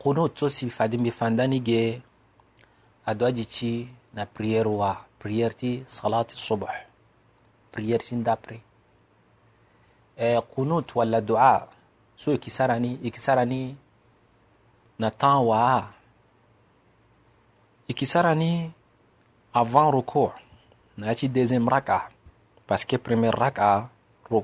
قنوت 0.00 0.38
سوسي 0.38 0.70
فادم 0.70 1.02
بفنداني 1.02 1.58
جي 1.58 2.00
أدواجي 3.08 3.44
تشي 3.44 3.86
نا 4.14 4.26
بريير 4.36 4.68
وا 4.68 4.94
بريير 5.24 5.50
تي 5.50 5.82
صلاة 5.86 6.26
الصبح 6.32 6.86
بريير 7.74 8.00
تي 8.00 8.16
ندابري 8.16 8.60
إيه، 10.18 10.38
قنوت 10.56 10.96
ولا 10.96 11.18
دعاء 11.18 11.68
سوي 12.18 12.36
كساراني 12.36 12.98
إكساراني 13.04 13.74
نتان 15.00 15.32
وا 15.34 15.95
ikisarani 17.88 18.70
avant 19.54 19.90
ruku 19.90 20.30
naci 20.98 21.28
deuxième 21.28 21.68
raka 21.68 22.10
parce 22.66 22.84
que 22.84 22.96
premier 22.96 23.30
raka 23.30 23.88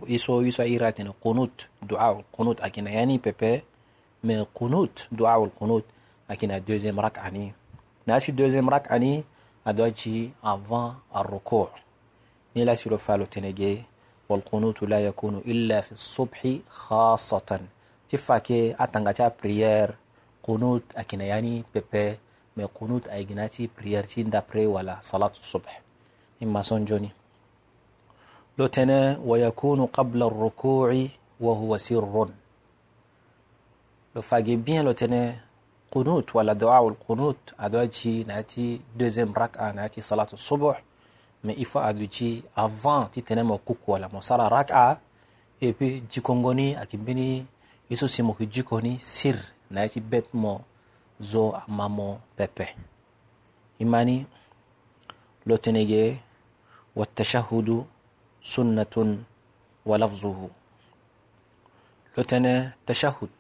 iso 0.07 0.43
iso 0.43 0.63
iratene 0.63 1.11
qunut 1.23 1.69
duaul 1.83 2.23
qunut 2.33 2.61
akina 2.61 2.91
yani 2.91 3.19
pepe 3.19 3.65
mais 4.23 4.47
qunut 4.55 5.09
duaul 5.11 5.51
qunut 5.51 5.83
akina 6.29 6.61
deuxième 6.61 6.99
raka 6.99 7.31
ni 7.31 7.53
naci 8.07 8.33
deuxième 8.33 8.69
raka 8.69 8.99
ni 8.99 9.25
adoaci 9.65 10.31
avant 10.43 10.95
arruku 11.13 11.67
ni 12.55 12.65
lasilo 12.65 12.99
falo 12.99 13.27
tenege 13.27 13.85
walqunutu 14.29 14.87
la 14.87 15.01
yakunu 15.01 15.43
illa 15.47 15.83
fi 15.83 15.95
subhi 15.97 16.63
khasatan 16.69 17.61
ti 18.09 18.17
fake 18.17 18.77
atangata 18.79 19.31
prière 19.31 19.89
qunut 20.43 20.85
akina 20.95 21.25
yani 21.25 21.65
pepe 21.73 22.19
mai 22.57 22.69
kunut 22.69 23.09
ay 23.09 23.25
ginati 23.25 23.69
priyarti 23.69 24.25
d'après 24.25 24.67
wala 24.67 24.99
salatu 25.01 25.43
subh 25.43 25.67
imma 26.41 26.63
son 26.63 26.87
joni 26.87 27.11
لوتنا 28.59 29.21
ويكون 29.25 29.87
قبل 29.87 30.21
الركوع 30.23 30.91
وهو 31.41 31.77
سر 31.79 32.29
لو 34.17 34.21
فاجي 34.23 34.57
بيان 34.57 34.85
لوتنا 34.85 35.41
قنوت 35.91 36.37
ولا 36.37 36.53
دعاء 36.53 36.89
القنوت 36.89 37.39
ادوجي 37.61 38.25
ناتي 38.25 38.81
دوزيام 38.97 39.33
ركعه 39.33 39.73
ناتي 39.73 40.01
صلاه 40.01 40.29
الصبح 40.33 40.83
mais 41.45 41.55
il 41.59 41.65
faut 41.67 41.79
aduji 41.83 42.45
avant 42.57 43.07
ti 43.11 43.23
tene 43.23 43.43
mo 43.43 43.59
kuku 43.59 43.91
wala 43.93 44.09
mo 44.09 44.23
sara 44.23 44.49
raka 44.49 45.01
et 45.61 45.73
puis 45.77 46.03
jikongoni 46.11 46.75
akibini 46.77 47.47
iso 47.91 48.07
simo 48.09 48.35
ki 48.35 48.47
jikoni 48.47 48.99
sir 49.01 49.35
na 49.71 49.89
ti 49.89 50.01
bet 50.01 50.31
mo 50.35 50.61
zo 51.23 51.63
mamo 51.69 52.21
pepe 52.37 52.75
imani 53.79 54.27
lo 55.47 55.57
tenege 55.59 56.03
lotenege 56.07 56.21
watashahudu 56.97 57.87
sunnatun 58.41 59.25
wa 59.87 59.99
lafzuhu 59.99 60.51
lotene 62.17 62.73
tashahud 62.87 63.31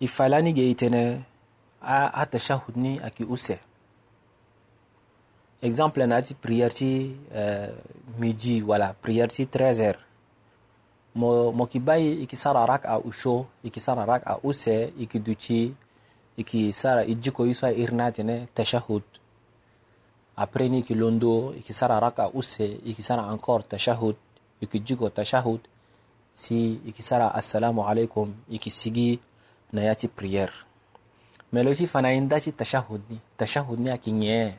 ifalani 0.00 0.52
geitene 0.52 1.24
a, 1.82 2.06
a 2.12 2.26
tashahud 2.26 2.76
ni 2.76 2.98
aki 3.00 3.24
use 3.24 3.58
exemple 5.62 6.06
nati 6.06 6.34
prière 6.34 6.72
ti 6.74 7.16
uh, 8.62 8.68
wala 8.68 8.94
prière 9.02 9.46
trezer 9.46 9.96
mo, 11.14 11.52
mo 11.52 11.66
ki 11.66 11.78
bai 11.80 12.26
rak 12.66 12.84
a 12.86 12.98
usho 12.98 13.46
ikisara 13.64 14.06
rak 14.06 14.22
a 14.26 14.38
use 14.44 14.92
ikiduchi 14.98 15.74
iki 16.38 16.72
sara 16.72 17.02
ijiko 17.04 17.46
iswa 17.46 17.72
irnatene 17.74 18.46
tashahud 18.54 19.02
après 20.38 20.68
ni 20.70 20.82
ki 20.82 20.94
londo 20.94 21.52
iki 21.58 21.72
sara 21.74 21.98
raka 22.00 22.30
use 22.34 22.78
iki 22.86 23.02
sara 23.02 23.26
encore 23.34 23.66
tashahud 23.68 24.14
iki 24.62 24.78
jiko 24.80 25.10
tashahud 25.10 25.66
si 26.34 26.78
iki 26.86 27.02
sara 27.02 27.34
assalamu 27.34 27.82
alaikum 27.82 28.34
iki 28.50 28.70
sigi 28.70 29.18
na 29.72 29.82
yati 29.82 30.06
prière 30.08 30.52
mais 31.52 31.64
lo 31.64 31.74
fana 31.74 32.14
in 32.14 32.28
daci 32.28 32.52
tashahud 32.52 33.00
ni 33.10 33.18
tashahud 33.36 33.78
ni 33.80 33.90
aki 33.90 34.12
ñee 34.12 34.54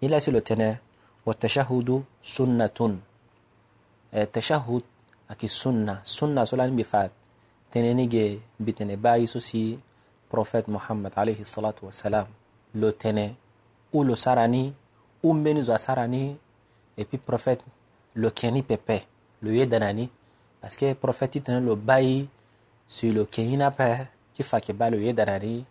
ni 0.00 0.40
tene 0.42 0.78
wa 1.26 1.34
tashahudu 1.34 2.04
sunnatun 2.22 3.00
e, 4.12 4.26
tashahud 4.26 4.82
aki 5.28 5.48
sunna 5.48 6.00
sunna 6.04 6.46
solani 6.46 6.76
bi 6.76 6.84
faat 6.84 7.10
bitene 8.60 8.96
baayi 8.96 9.26
so 9.26 9.40
prophète 10.34 10.66
Mohammed 10.66 11.12
alayhi 11.14 11.44
salatu 11.46 11.86
wa 11.86 11.92
salam 11.92 12.26
le 12.74 12.90
tenait, 12.90 13.36
ou 13.92 14.02
le 14.02 14.16
sarani, 14.16 14.74
ou 15.22 15.32
Menizwa 15.32 15.78
sarani, 15.78 16.36
et 16.98 17.04
puis 17.04 17.18
prophète 17.18 17.62
le 18.14 18.30
keni 18.30 18.62
pepe, 18.64 19.06
le 19.42 19.54
yedanani, 19.54 20.10
parce 20.60 20.76
que 20.76 20.92
prophète 20.94 21.44
tenait 21.44 21.60
le 21.60 21.76
bayi 21.76 22.28
sur 22.88 23.14
le 23.14 23.24
keni 23.26 23.56
nape, 23.56 24.08
qui 24.34 24.42
fait 24.42 24.66
que 24.66 24.72
ba 24.72 24.90
le 24.90 25.00
yedanani, 25.00 25.64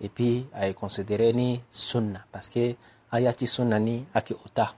et 0.00 0.08
puis 0.08 0.46
a 0.54 0.68
est 0.68 0.74
considéré 0.74 1.32
ni 1.32 1.60
sunna, 1.68 2.24
parce 2.30 2.48
que 2.48 2.76
ayati 3.10 3.48
sunna 3.48 3.80
ni 3.80 4.04
aki 4.14 4.34
ota. 4.46 4.76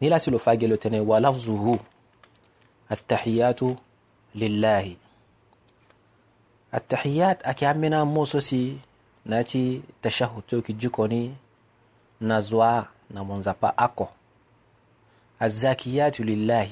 Ni 0.00 0.08
là 0.08 0.18
sur 0.18 0.32
le 0.32 0.38
fagé 0.38 0.66
le 0.66 0.76
tenait, 0.76 1.00
wa 1.00 1.20
lafzuhu, 1.20 1.78
التحيات 2.90 3.60
لله 4.34 4.96
التحيات 6.74 7.42
أكامنا 7.42 8.04
موسوسي 8.04 8.76
ناتي 9.24 9.82
تشهد 10.02 10.42
توكي 10.48 10.72
جيكوني 10.72 11.34
نزوا 12.22 12.82
نمونزابا 13.10 13.74
أكو 13.78 14.06
الزاكيات 15.42 16.20
لله 16.20 16.70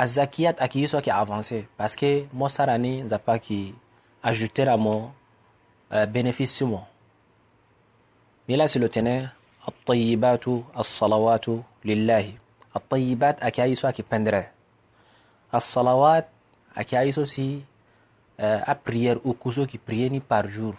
الزاكيات 0.00 0.58
أكي 0.60 0.82
يسوى 0.82 1.00
كي 1.00 1.12
أفانسي 1.12 1.64
باسكي 1.78 2.22
آه، 2.22 2.26
مو 2.34 2.48
ساراني 2.48 3.02
نزابا 3.02 3.36
كي 3.36 3.74
أجوتي 4.24 4.64
رامو 4.64 5.08
bénéfice 5.92 6.62
مو 6.62 6.68
moi. 6.68 6.82
Mais 8.48 9.28
الطيبات 9.68 10.44
الصلوات 10.78 11.46
لله 11.84 12.34
الطيبات 12.76 13.42
أكايسو 13.42 13.90
كي 13.92 14.04
بندرة 14.12 14.50
الصلوات 15.54 16.28
أكايسو 16.76 17.24
سي 17.24 17.62
prière 18.34 18.34
euh, 18.40 18.60
à 18.66 18.74
prière 18.74 19.16
qui 19.68 19.78
prie 19.78 20.10
ni 20.10 20.20
par 20.20 20.48
jour 20.48 20.74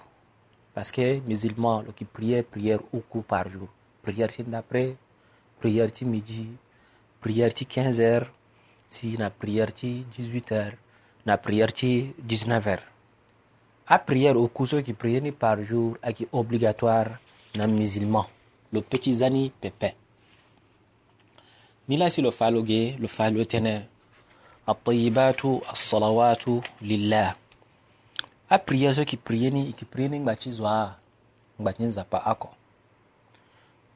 parce 0.74 0.92
que 0.92 1.02
le 1.02 1.92
qui 1.94 2.06
prier 2.06 2.44
prière 2.44 2.80
coup 3.10 3.22
par 3.22 3.50
jour 3.50 3.68
prière 4.02 4.30
ti 4.32 4.44
d'après 4.44 4.96
prière 5.60 5.92
ti 5.92 6.06
midi 6.06 6.50
prière 7.22 7.54
ti 7.54 7.66
15 7.66 8.00
heures 8.02 8.30
si 8.90 9.18
na 9.18 9.30
prière 9.30 9.74
ti 9.74 10.06
18 10.18 10.52
heures 10.52 10.74
na 11.26 11.38
prière 11.38 11.72
ti 11.74 12.14
19 12.20 12.68
heures 12.68 12.84
a 13.88 14.00
prière 14.00 14.36
qui 14.84 14.94
priait 14.94 15.22
ni 15.22 15.32
par 15.32 15.64
jour 15.64 15.96
qui 16.14 16.28
obligatoire 16.32 17.18
na 17.56 17.68
musulmans 17.68 18.28
Le 18.74 18.82
petit 18.82 19.14
zani 19.16 19.52
pepe 19.62 19.96
ni 21.88 21.96
là 21.98 22.10
si 22.10 22.22
le 22.22 22.32
faloge 22.32 22.98
lo 23.00 23.08
falo 23.08 23.44
الطيبات 24.68 25.46
الصلوات 25.46 26.44
لله 26.82 27.36
apria 28.50 28.92
zo 28.94 29.04
kiprieni 29.06 29.70
ikiprieni 29.74 30.20
ngba 30.20 30.34
ci 30.42 30.50
zwa 30.52 30.78
ngba 31.62 31.72
cin 31.74 31.90
zapa 31.92 32.18
ako 32.26 32.50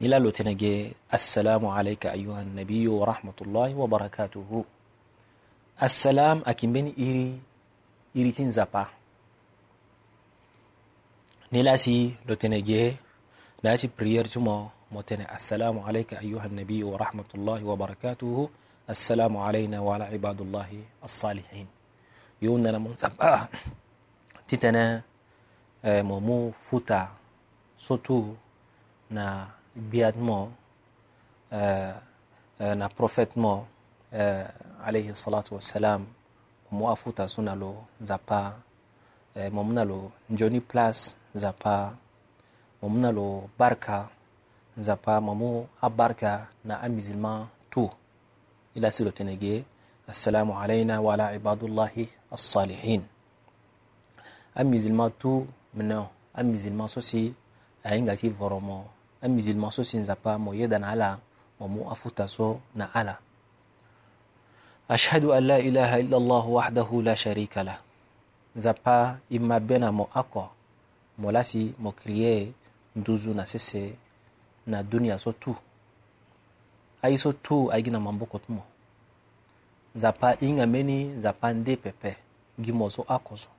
nila 0.01 0.17
lo 0.19 0.31
tene 0.31 0.53
ge 0.55 0.73
assalamu 1.11 1.69
alayka 1.73 2.11
ayuha 2.11 2.41
nabiyu 2.45 2.99
wa 2.99 3.05
rahmatullahi 3.13 3.73
wa 3.77 3.87
barakatuhu 3.87 4.65
assalam 5.77 6.41
akimbeni 6.49 6.89
iri 6.97 7.29
iri 8.17 8.31
cin 8.33 8.49
zapa 8.49 8.89
nila 11.51 11.77
si 11.77 12.17
lo 12.25 12.33
tene 12.35 12.61
ge 12.65 12.97
na 13.63 13.77
ci 13.77 13.85
prier 13.87 14.25
ci 14.25 14.39
mo 14.41 14.71
mo 14.89 15.03
tene 15.05 15.29
assalamu 15.29 15.85
alayka 15.85 16.17
ayuha 16.25 16.49
nabiyu 16.49 16.89
wa 16.89 16.97
rahmatullahi 16.97 17.61
wa 17.61 17.75
barakatuhu 17.77 18.49
assalamu 18.89 19.45
alayna 19.45 19.77
wa 19.85 19.93
ala 19.95 20.09
ibadullahi 20.09 20.81
as-salihin 21.05 21.69
yo 22.41 22.57
nana 22.57 22.79
mon 22.81 22.97
zapa 22.97 23.45
ti 24.49 24.55
tene 24.57 24.85
eh, 25.85 26.01
mo 26.01 26.17
mu 26.27 26.37
futa 26.65 27.01
surtout 27.85 28.33
na 29.15 29.25
gbiyat 29.87 30.15
mo 30.27 30.39
eh, 31.59 31.93
eh 32.63 32.73
na 32.79 32.87
prophète 32.97 33.33
mo 33.43 33.53
eh, 34.09 34.41
alayhi 34.87 35.13
salatu 35.23 35.51
wassalam 35.57 36.01
mo 36.75 36.83
a 36.89 36.95
futa 37.01 37.23
so 37.33 37.39
na 37.47 37.53
lo 37.61 37.71
nzapa 38.03 38.41
eh, 39.37 39.49
mo 39.53 39.61
mu 39.61 39.69
na 39.77 39.83
lo 39.91 39.99
njoni 40.33 40.59
place 40.69 41.03
nzapa 41.37 41.75
mo 42.81 42.85
mu 42.91 42.97
na 43.05 43.11
lo 43.17 43.27
barka 43.59 43.97
nzapa 44.81 45.13
mo 45.25 45.31
mu 45.41 45.49
a 45.77 45.87
barka 45.99 46.31
na 46.67 46.73
a 46.81 46.87
musulman 46.93 47.39
tout 47.71 47.93
ila 48.75 48.87
si 48.95 49.01
lo 49.05 49.11
tene 49.17 49.33
ge 49.43 49.55
assalamu 50.11 50.51
alayna 50.63 50.95
wa 51.05 51.11
ala 51.13 51.25
ibadullahi 51.39 52.05
assalihin 52.35 53.03
un 54.55 54.63
musulman 54.65 55.09
tout 55.11 55.47
menant 55.73 56.09
un 56.35 56.43
musulman 56.43 56.87
so 56.87 57.01
si 57.01 57.33
ahinga 57.83 58.15
ti 58.17 58.29
voro 58.29 58.59
mo 58.59 58.85
un 59.21 59.29
musulman 59.35 59.69
so 59.71 59.83
si 59.83 59.97
nzapa 59.97 60.37
mo 60.41 60.53
yeda 60.57 60.79
na 60.79 60.89
ala 60.89 61.19
mo 61.59 61.67
mu 61.67 61.81
afuta 61.91 62.27
so 62.27 62.59
na 62.75 62.89
ala 62.93 63.19
ashhadu 64.89 65.31
an 65.31 65.41
la 65.45 65.59
ilaha 65.61 66.01
illa 66.01 66.17
allah 66.17 66.43
wahdahu 66.49 67.01
la 67.05 67.13
sharika 67.15 67.61
lah 67.63 67.77
nzapa 68.55 69.21
i 69.29 69.37
mabe 69.37 69.77
na 69.77 69.93
mo 69.93 70.09
ako 70.13 70.49
mo 71.21 71.29
la 71.31 71.43
si 71.45 71.73
mo 71.77 71.91
krie 71.93 72.51
nduzu 72.97 73.33
na 73.37 73.45
sese 73.45 73.93
na 74.65 74.81
dunia 74.83 75.21
so 75.21 75.29
tu 75.31 75.53
aye 77.05 77.17
so 77.21 77.37
tu 77.37 77.69
aigi 77.69 77.93
na 77.93 78.01
mamboko 78.01 78.41
ti 78.41 78.49
mo 78.49 78.65
nzapa 79.93 80.41
i 80.41 80.45
hinga 80.49 80.65
mbeni 80.67 81.21
nzapa 81.21 81.53
nde 81.53 81.77
pepe 81.77 82.17
gi 82.57 82.71
mo 82.73 82.89
so 82.89 83.05
ako 83.05 83.37
so 83.37 83.49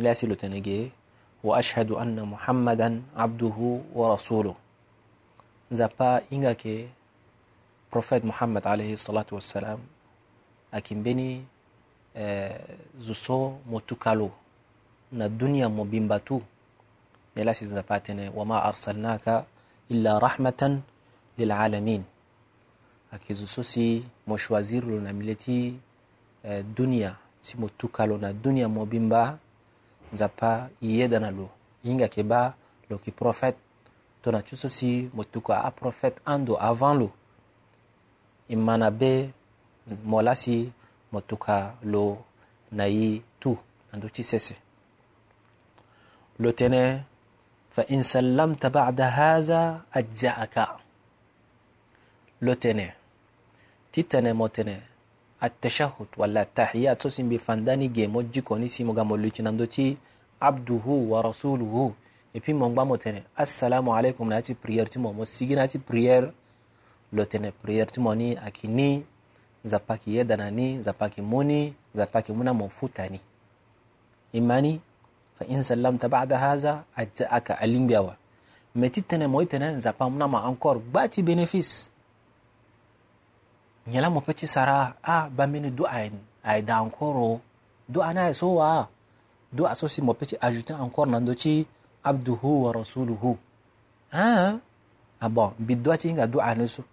إلى 0.00 0.14
سلوتنجي 0.14 0.80
وأشهد 1.44 1.90
أن 1.92 2.16
محمدا 2.22 2.88
عبده 3.16 3.56
ورسوله 3.94 4.54
نزابا 5.72 6.10
إنغاكي 6.32 6.76
بروفيت 7.92 8.22
محمد 8.24 8.64
عليه 8.66 8.90
الصلاة 8.96 9.28
والسلام 9.32 9.80
akimbeni 10.72 11.44
eh, 12.16 12.56
zo 12.96 13.12
so 13.12 13.38
mo 13.68 13.84
tukalo 13.84 14.32
na 15.12 15.28
duniya 15.28 15.68
mo 15.68 15.84
bimba 15.84 16.16
tu 16.16 16.40
nela 17.36 17.52
si 17.52 17.68
nzapa 17.68 18.00
tene 18.00 18.32
wama 18.32 18.56
arsalnaka 18.64 19.44
illa 19.92 20.16
rahmatan 20.16 20.80
lilalamin 21.36 22.00
ayeke 23.12 23.36
zo 23.36 23.44
so 23.44 23.60
si 23.60 24.00
mo 24.24 24.40
choisir 24.40 24.80
lo 24.88 24.96
na 24.96 25.12
mbi 25.12 25.24
le 25.28 25.34
ti 25.36 25.76
eh, 26.40 26.64
duniya 26.64 27.20
si 27.44 27.60
mo 27.60 27.68
tukalo 27.68 28.16
na 28.16 28.32
duniya 28.32 28.64
mo 28.72 28.88
bimba 28.88 29.36
nzapa 30.12 30.68
yeda 30.82 31.20
na 31.20 31.30
lo 31.30 31.48
hinga 31.82 32.04
yeke 32.04 32.22
ba 32.22 32.54
lo 32.90 32.96
yeke 32.96 33.10
prophète 33.12 33.56
to 34.22 34.32
na 34.32 34.42
ti 34.42 34.56
so 34.56 34.68
si 34.68 35.08
mo 35.14 35.24
tuku 35.24 35.52
aprophète 35.52 36.20
ando 36.24 36.54
avant 36.60 36.94
lo 36.94 37.08
e 38.48 38.54
ma 38.56 38.74
na 38.76 38.88
be 38.90 39.12
mo 40.10 40.20
la 40.22 40.34
si 40.34 40.68
mo 41.12 41.20
tuka 41.20 41.74
lo 41.92 42.04
na 42.76 42.84
ye 42.96 43.10
tu 43.40 43.52
na 43.88 43.94
ndö 43.98 44.08
ti 44.14 44.22
sese 44.30 44.54
lo 46.42 46.50
tënë 46.58 46.82
fa 47.74 47.82
in 47.94 48.02
sallamta 48.12 48.68
bada 48.76 49.06
haza 49.16 49.60
ajza'aka 49.98 50.64
lo 52.44 52.52
tene 52.62 52.86
ti 53.92 54.00
tene 54.10 54.30
mo 54.38 54.46
tene 54.56 54.76
التشهد 55.42 56.14
ولا 56.16 56.42
التحيات 56.46 57.02
سوسين 57.02 57.26
بفنداني 57.28 57.88
جيمو 57.90 58.22
جيكوني 58.30 58.68
سيمو 58.70 58.94
غامو 58.94 59.16
لوتشناندوتي 59.18 59.96
عبده 60.42 60.84
ورسوله 60.86 61.92
et 62.34 62.40
puis 62.40 62.54
mon 62.54 62.70
gba 62.70 62.84
mo 62.84 62.96
tene 62.96 63.24
assalamu 63.36 63.92
alaikum 63.94 64.26
na 64.28 64.40
ti 64.40 64.54
prière 64.54 64.88
ti 64.88 64.98
mo 64.98 65.12
mo 65.12 65.24
sigi 65.26 65.52
na 65.54 65.68
ti 65.68 65.76
prière 65.78 66.32
lo 67.12 67.24
tene 67.26 67.52
prière 67.52 67.90
ti 67.92 68.00
mo 68.00 68.14
ni 68.14 68.32
ayeke 68.36 68.68
ni 68.68 69.04
nzapa 69.64 69.94
yeke 69.94 70.10
ye 70.16 70.24
dana 70.24 70.50
ni 70.50 70.74
nzapa 70.80 71.04
yeke 71.04 71.20
mu 71.22 71.42
ni 71.44 71.74
nzapa 71.94 72.18
yeke 72.18 72.32
mu 72.32 72.40
na 72.44 72.52
mo 72.56 72.68
futa 72.72 73.04
ni 73.12 73.20
e 74.32 74.40
ma 74.40 74.60
ni 74.64 74.80
fa 75.36 75.44
in 75.44 75.62
sallamta 75.62 76.08
bada 76.08 76.38
haza 76.38 76.84
ate 76.96 77.26
aka 77.30 77.52
alingbi 77.62 77.94
awa 77.96 78.16
me 78.74 78.86
ti 78.94 79.00
tënë 79.04 79.28
mo 79.32 79.42
e 79.42 79.46
tene 79.46 79.68
nzapa 79.78 80.04
mu 80.10 80.16
na 80.18 80.24
mo 80.26 80.38
encore 80.50 80.80
gba 80.88 81.02
ti 81.12 81.20
bénéfice 81.22 81.91
nyala 83.86 84.10
mo 84.10 84.20
peti 84.20 84.46
sara 84.46 84.94
ah, 85.02 85.26
a 85.26 85.30
ba 85.30 85.46
mini 85.46 85.70
do 85.70 85.82
ay 85.88 86.12
ay 86.44 86.62
da 86.62 86.82
encore 86.82 87.40
do 87.88 88.00
ana 88.02 88.30
so 88.34 88.54
wa 88.62 88.86
do 89.52 89.66
aso 89.66 89.88
si 89.88 90.02
mo 90.02 90.14
peti 90.14 90.36
ajouter 90.40 90.78
encore 90.80 91.10
nan 91.10 91.24
do 91.24 91.34
ci 91.34 91.66
abduhu 92.04 92.62
wa 92.62 92.72
rasuluhu 92.72 93.36
ah 94.12 94.54
ah 95.20 95.28
bon 95.28 95.52
bi 95.58 95.74
do 95.74 95.90
ci 95.96 96.12
nga 96.14 96.26
do 96.26 96.38
ana 96.38 96.68
so 96.68 96.84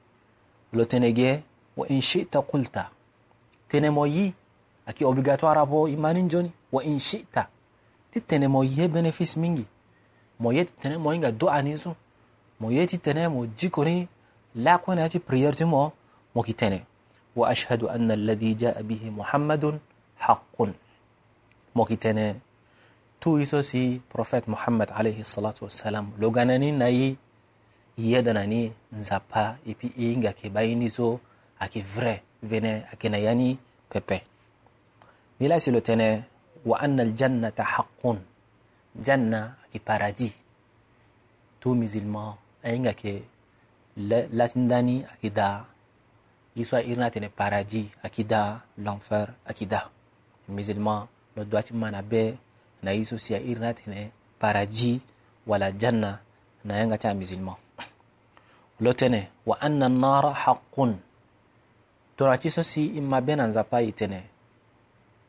lo 0.73 0.85
tenege 0.85 1.43
wa 1.77 1.85
in 1.87 2.01
shi'ta 2.01 2.41
qulta 2.41 2.89
tene 3.67 3.89
mo 3.89 4.05
yi 4.05 4.33
aki 4.85 5.05
obligatoire 5.05 5.61
abo 5.61 5.85
imanin 5.87 6.29
joni 6.29 6.51
wa 6.71 6.83
in 6.83 6.99
shi'ta 6.99 7.49
ti 8.11 8.21
tene 8.21 8.47
mo 8.49 8.63
yi 8.63 8.87
benefice 8.89 9.37
mingi 9.39 9.65
mo 10.39 10.49
yeti 10.51 10.73
tene 10.81 10.97
mo 10.97 11.13
inga 11.13 11.31
do 11.31 11.45
ani 11.49 11.77
so 11.77 11.93
mo 12.59 12.71
yeti 12.71 12.97
tene 12.97 13.27
mo 13.29 13.45
jikoni 13.45 14.07
la 14.55 14.77
ko 14.81 14.95
na 14.97 15.05
ci 15.09 15.19
prière 15.21 15.53
ti 15.55 15.65
mo 15.69 15.93
مكتنة 16.39 16.79
وأشهد 17.35 17.83
أن 17.91 18.07
الذي 18.11 18.51
جاء 18.55 18.75
به 18.87 19.03
محمد 19.11 19.83
حق 20.23 20.55
مكتنة 21.75 22.29
تو 23.21 23.29
يسوسي 23.43 24.01
بروفيت 24.15 24.47
محمد 24.49 24.89
عليه 24.95 25.19
الصلاة 25.27 25.57
والسلام 25.61 26.05
لغاناني 26.19 26.71
ناي 26.71 27.15
yedanani 27.99 28.71
nzapa 28.95 29.57
epi 29.67 29.91
ingi 29.99 30.27
akibaini 30.27 30.87
so 30.89 31.19
aki 31.59 31.81
vrai 31.83 32.15
vene 32.47 32.85
akina 32.93 33.17
yani 33.19 33.57
pepe 33.91 34.21
nila 35.39 35.59
silo 35.59 35.81
tene 35.83 36.23
wa 36.65 36.79
anna 36.79 37.03
aljannata 37.03 37.59
haqqun 37.73 38.17
janna 39.05 39.41
aki 39.67 39.79
paradis 39.83 40.31
tout 41.59 41.75
musulman 41.75 42.39
aingi 42.63 42.87
aki 42.87 43.13
latindani 44.33 44.97
aki 45.13 45.27
da 45.39 45.49
l'histoire 46.59 46.83
irna 46.83 47.09
tene 47.09 47.29
paradis 47.29 47.87
akida 48.03 48.59
l'enfer 48.77 49.29
akida 49.47 49.87
musulman 50.49 51.07
no 51.35 51.43
doati 51.45 51.73
mana 51.73 52.01
be 52.01 52.35
na 52.83 52.91
yiso 52.91 53.17
si 53.17 53.33
irna 53.33 53.73
tene 53.73 54.11
paradis 54.39 54.99
wala 55.47 55.71
janna 55.71 56.19
na 56.65 56.75
yanga 56.77 56.97
ta 56.97 57.13
musulman 57.13 57.55
lo 58.79 58.93
tene 58.93 59.29
wa 59.45 59.55
anna 59.61 59.85
an-nara 59.85 60.33
haqqun 60.33 60.99
donati 62.17 62.49
so 62.51 62.63
si 62.63 62.85
imma 62.99 63.21
bena 63.21 63.47
nzapa 63.47 63.81
itene 63.81 64.23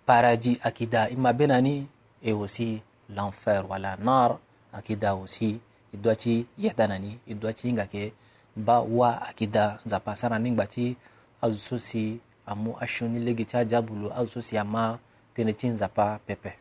paradis 0.07 0.59
akida 0.67 1.09
imma 1.11 1.33
bena 1.33 1.61
ni 1.61 1.87
et 2.23 2.33
aussi 2.33 2.83
l'enfer 3.11 3.63
wala 3.71 3.97
nar 3.97 4.37
akida 4.73 5.15
aussi 5.15 5.61
idwati 5.95 6.47
yadanani 6.59 7.19
idwati 7.27 7.69
inga 7.71 7.87
ke 7.87 8.13
ba 8.57 8.81
wa 8.81 9.23
akida 9.23 9.79
nzapa 9.87 10.17
sana 10.17 10.39
ningba 10.39 10.67
ti 10.67 10.97
al 11.43 11.57
si 11.57 12.21
amu 12.47 12.77
ashoni 12.81 13.19
legicha 13.19 13.65
jabulu 13.65 14.11
also 14.13 14.41
si 14.41 14.57
ama 14.59 14.99
tenechinza 15.35 15.87
zapa 15.87 16.21
pepe 16.27 16.53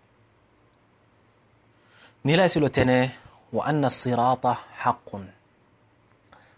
nila 2.24 2.50
silotene 2.50 3.12
wa 3.52 3.66
anna 3.66 3.90
sirata 3.90 4.54
haqqun 4.82 5.26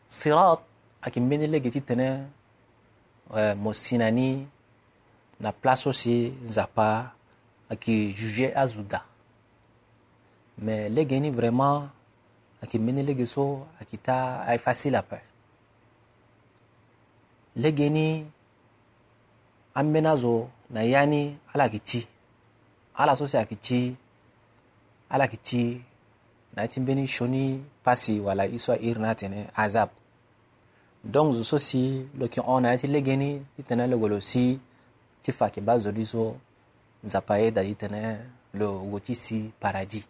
sirat 0.07 0.59
akimbeni 1.01 1.47
legiti 1.47 1.81
tene 1.81 2.07
euh, 3.33 3.53
mo 3.57 3.71
sinani 3.73 4.29
na 5.39 5.49
place 5.61 5.83
aussi 5.89 6.15
nzapa 6.45 6.87
aki 7.71 8.13
juge 8.13 8.47
azuda 8.61 8.99
mais 10.63 10.91
legeni 10.93 11.29
vraiment 11.31 11.89
so 12.61 12.77
legiso 13.09 13.67
akita 13.81 14.15
est 14.53 14.59
facile 14.59 14.95
après 14.95 15.23
legeni 17.55 18.31
amena 19.73 20.15
zo 20.15 20.49
na 20.69 20.81
yani 20.83 21.37
ni 21.55 22.07
ala 22.95 23.15
so 23.15 23.27
sai 23.27 23.45
kici 23.45 23.95
ala 25.09 25.27
kici 25.27 25.81
na 26.55 26.67
tin 26.67 26.85
beni 26.85 27.07
shoni 27.07 27.59
pasi 27.83 28.19
wala 28.19 28.45
iswa 28.45 28.79
irna 28.79 29.15
tene 29.15 29.49
azab 29.55 29.89
donc 31.03 31.33
zo 31.33 31.43
so 31.43 31.57
si 31.59 32.07
loki 32.17 32.39
ona 32.45 32.77
ti 32.77 32.87
legeni 32.87 33.41
ti 33.55 33.63
tene 33.63 33.87
le 33.87 33.95
golo 33.97 34.19
si 34.21 34.59
ti 35.21 35.31
fa 35.31 35.49
ki 35.49 35.61
bazo 35.61 35.91
di 35.91 36.05
so 36.05 36.37
nzapaye 37.03 37.51
da 37.51 37.63
ti 37.63 37.75
tene 37.75 38.19
lo 38.53 38.67
si 39.13 39.51
paradis 39.59 40.07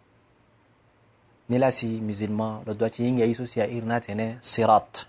ni 1.48 1.58
la 1.58 1.70
si 1.70 2.00
musulman 2.00 2.62
lo 2.66 2.74
doit 2.74 2.92
ti 2.94 3.02
yinga 3.04 3.24
iso 3.24 3.46
si 3.46 3.60
tene 4.06 4.38
sirat 4.40 5.06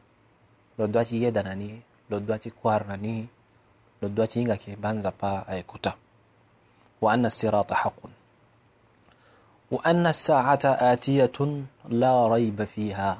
lo 0.78 0.88
doit 0.88 1.08
ti 1.08 1.30
ni 1.58 1.82
lo 2.14 2.20
dwati 2.20 2.52
kwarnani 2.52 3.28
lo 4.02 4.08
dwati 4.10 4.42
inga 4.42 4.56
ke 4.58 4.76
banza 4.78 5.12
pa 5.12 5.48
ayekuta 5.48 5.94
wa 7.02 7.10
anna 7.14 7.30
sirata 7.30 7.76
haqqun 7.76 8.14
wa 9.72 9.80
anna 9.84 10.14
sa'ata 10.14 10.78
atiyatun 10.94 11.66
la 11.90 12.30
rayba 12.30 12.66
fiha 12.66 13.18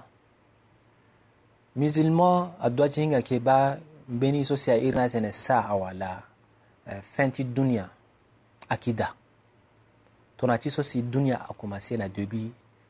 musulman 1.76 2.54
adwati 2.62 3.02
inga 3.04 3.22
ke 3.26 3.40
ba 3.42 3.82
mbeni 4.10 4.46
so 4.46 4.56
sia 4.58 4.78
irna 4.78 5.10
tene 5.10 5.32
saa 5.34 5.74
wala 5.74 6.22
fenti 7.02 7.44
dunia 7.44 7.90
akida 8.70 9.10
tonati 10.38 10.70
so 10.70 10.84
si 10.86 11.02
dunia 11.02 11.42
akumase 11.50 11.98
na 11.98 12.06
debi 12.10 12.46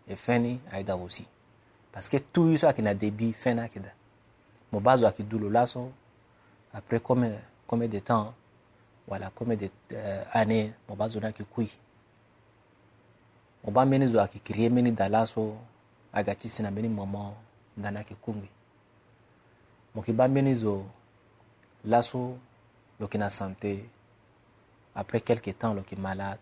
e 0.08 0.16
feni 0.16 0.60
aida 0.76 0.96
wosi 1.00 1.24
parce 1.94 2.10
que 2.10 2.18
tout 2.20 2.58
ça 2.58 2.74
qui 2.74 2.82
na 2.82 2.94
debi 2.94 3.32
fena 3.34 3.64
akida 3.64 3.94
Mubazo 4.74 5.08
akidulu 5.08 5.50
lasso, 5.52 5.92
après 6.74 7.00
combien, 7.00 7.34
combien 7.68 7.88
de 7.88 8.00
temps, 8.00 8.34
voilà, 9.08 9.32
combien 9.36 9.56
d'années 9.56 10.74
euh, 10.90 10.90
Mubazo 10.92 11.20
n'a 11.20 11.32
qui 11.32 11.44
couille. 11.46 11.78
Mubazo 13.64 13.88
meni 13.90 14.08
zo 14.08 14.20
akikiriye 14.20 14.70
meni 14.70 14.92
dalasso, 14.92 15.54
agati 16.14 16.50
sina 16.50 16.72
meni 16.72 16.90
maman, 16.90 17.36
dana 17.78 18.04
kikumbi. 18.04 18.50
Mukiba 19.96 20.28
meni 20.28 20.56
zo 20.56 20.84
lasso, 21.86 22.38
lokina 23.00 23.30
santé, 23.30 23.88
après 24.96 25.22
quelques 25.22 25.56
temps, 25.56 25.76
loki 25.76 25.96
malade, 25.96 26.40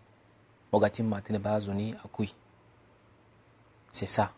mogati 0.72 1.02
matine 1.02 1.38
bazoni 1.38 1.94
akui. 2.02 2.34
C'est 3.92 4.06
ça. 4.06 4.32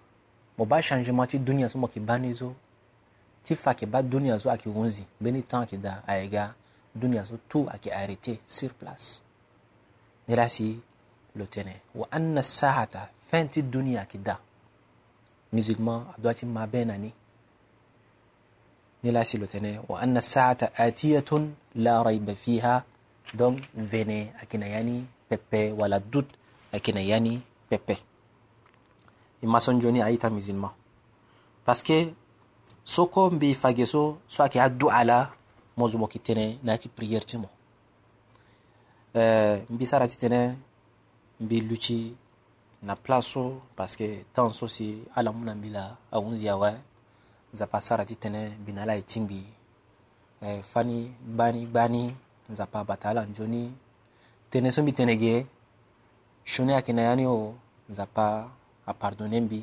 Moba 0.58 0.82
changement 0.82 1.26
ti 1.26 1.38
dunia 1.38 1.68
so 1.68 1.78
qui 1.86 2.00
banizo, 2.00 2.56
ti 3.44 3.52
fa 3.56 3.70
ayeke 3.76 3.86
ba 3.86 4.00
dunia 4.02 4.38
so 4.40 4.48
ayeke 4.50 4.68
hunzi 4.72 5.04
mbeni 5.20 5.42
temps 5.42 5.70
ayeke 5.72 5.78
da 5.84 6.02
ayega 6.08 6.54
dunia 6.96 7.24
so 7.24 7.36
tout 7.48 7.68
ayeke 7.70 7.92
arrêté 7.92 8.40
sur 8.46 8.70
place 8.74 9.20
ni 10.28 10.34
la 10.36 10.48
si 10.48 10.80
lo 11.36 11.44
tënë 11.44 11.76
waanna 11.94 12.42
saata 12.42 13.10
fin 13.28 13.48
ti 13.48 13.62
dunia 13.62 14.00
ayeke 14.00 14.18
da 14.24 14.38
musulman 15.52 16.06
adoit 16.16 16.34
ti 16.40 16.46
mabe 16.46 16.84
na 16.88 16.96
ni 16.98 17.12
ni 19.04 19.10
la 19.12 19.20
si 19.24 19.36
lo 19.38 19.46
tënë 19.46 19.84
waanna 19.88 20.20
saata 20.20 20.72
atiyatun 20.74 21.52
la 21.84 22.00
raiba 22.02 22.34
fiha 22.34 22.84
donc 23.36 23.60
vene 23.74 24.32
ayeke 24.40 24.56
na 24.58 24.66
ya 24.66 24.82
ni 24.82 25.04
pepe 25.28 25.72
wala 25.72 25.98
dut 26.00 26.26
ayeke 26.72 26.92
na 26.92 27.00
ya 27.00 27.20
ni 27.20 27.40
pepe 27.68 27.96
e 29.44 29.80
joni 29.80 30.02
aita 30.02 30.30
musulman 30.30 30.72
parce 31.66 31.82
que 31.82 32.12
so 32.84 33.06
ko 33.08 33.30
mbi 33.30 33.54
fage 33.56 33.86
so 33.86 34.20
so 34.28 34.44
ake 34.44 34.60
addu 34.60 34.90
ala 34.92 35.32
mozumo 35.76 36.06
ki 36.06 36.18
tene 36.18 36.58
nati 36.62 36.88
priere 36.88 37.24
ti 37.24 37.36
mo 37.40 37.48
euh, 39.16 39.64
mbi 39.70 39.84
sara 39.86 40.08
ti 40.08 40.18
tene 40.20 40.54
mbi 41.40 41.60
luti 41.64 42.12
na 42.82 42.94
place 42.96 43.26
so 43.30 43.62
parceke 43.76 44.24
temps 44.32 44.52
so 44.58 44.68
si 44.68 45.00
ala 45.16 45.32
mu 45.32 45.44
na 45.44 45.54
mbi 45.54 45.70
la 45.72 45.96
ahunzi 46.12 46.48
awe 46.48 46.72
nzapa 47.54 47.80
sara 47.80 48.04
ti 48.04 48.14
tënë 48.16 48.42
mbi 48.60 48.72
na 48.76 48.82
ala 48.82 48.94
e 49.00 49.02
tingbi 49.02 49.40
eh, 50.44 50.60
fani 50.62 51.08
gbani 51.24 51.64
gbani 51.66 52.14
nzapa 52.52 52.80
abata 52.84 53.08
ala 53.10 53.24
nzoni 53.26 53.64
tënë 54.52 54.70
so 54.70 54.82
mbi 54.84 54.92
tene 54.92 55.16
ge 55.16 55.46
sioni 56.44 56.72
ayeke 56.76 56.92
na 56.92 57.02
ya 57.08 57.16
ni 57.16 57.24
o 57.26 57.56
nzapa 57.88 58.50
apardonne 58.86 59.40
mbi 59.40 59.60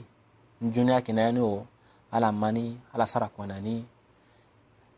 nzoni 0.61 0.91
ayeke 0.91 1.13
na 1.13 1.21
ya 1.29 1.31
ni 1.31 1.39
o 1.41 1.67
ala 2.11 2.31
mani 2.31 2.77
ala 2.93 3.07
sara 3.07 3.27
kwanani 3.31 3.85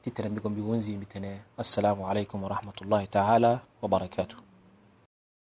titira 0.03 0.29
mbigo 0.29 0.49
mbigo 0.49 0.75
nzi 0.75 0.97
mbitene 0.97 1.41
assalamu 1.57 2.09
alaikum 2.09 2.43
warahmatullahi 2.43 3.07
taala 3.07 3.59
wabarakatuh 3.81 4.42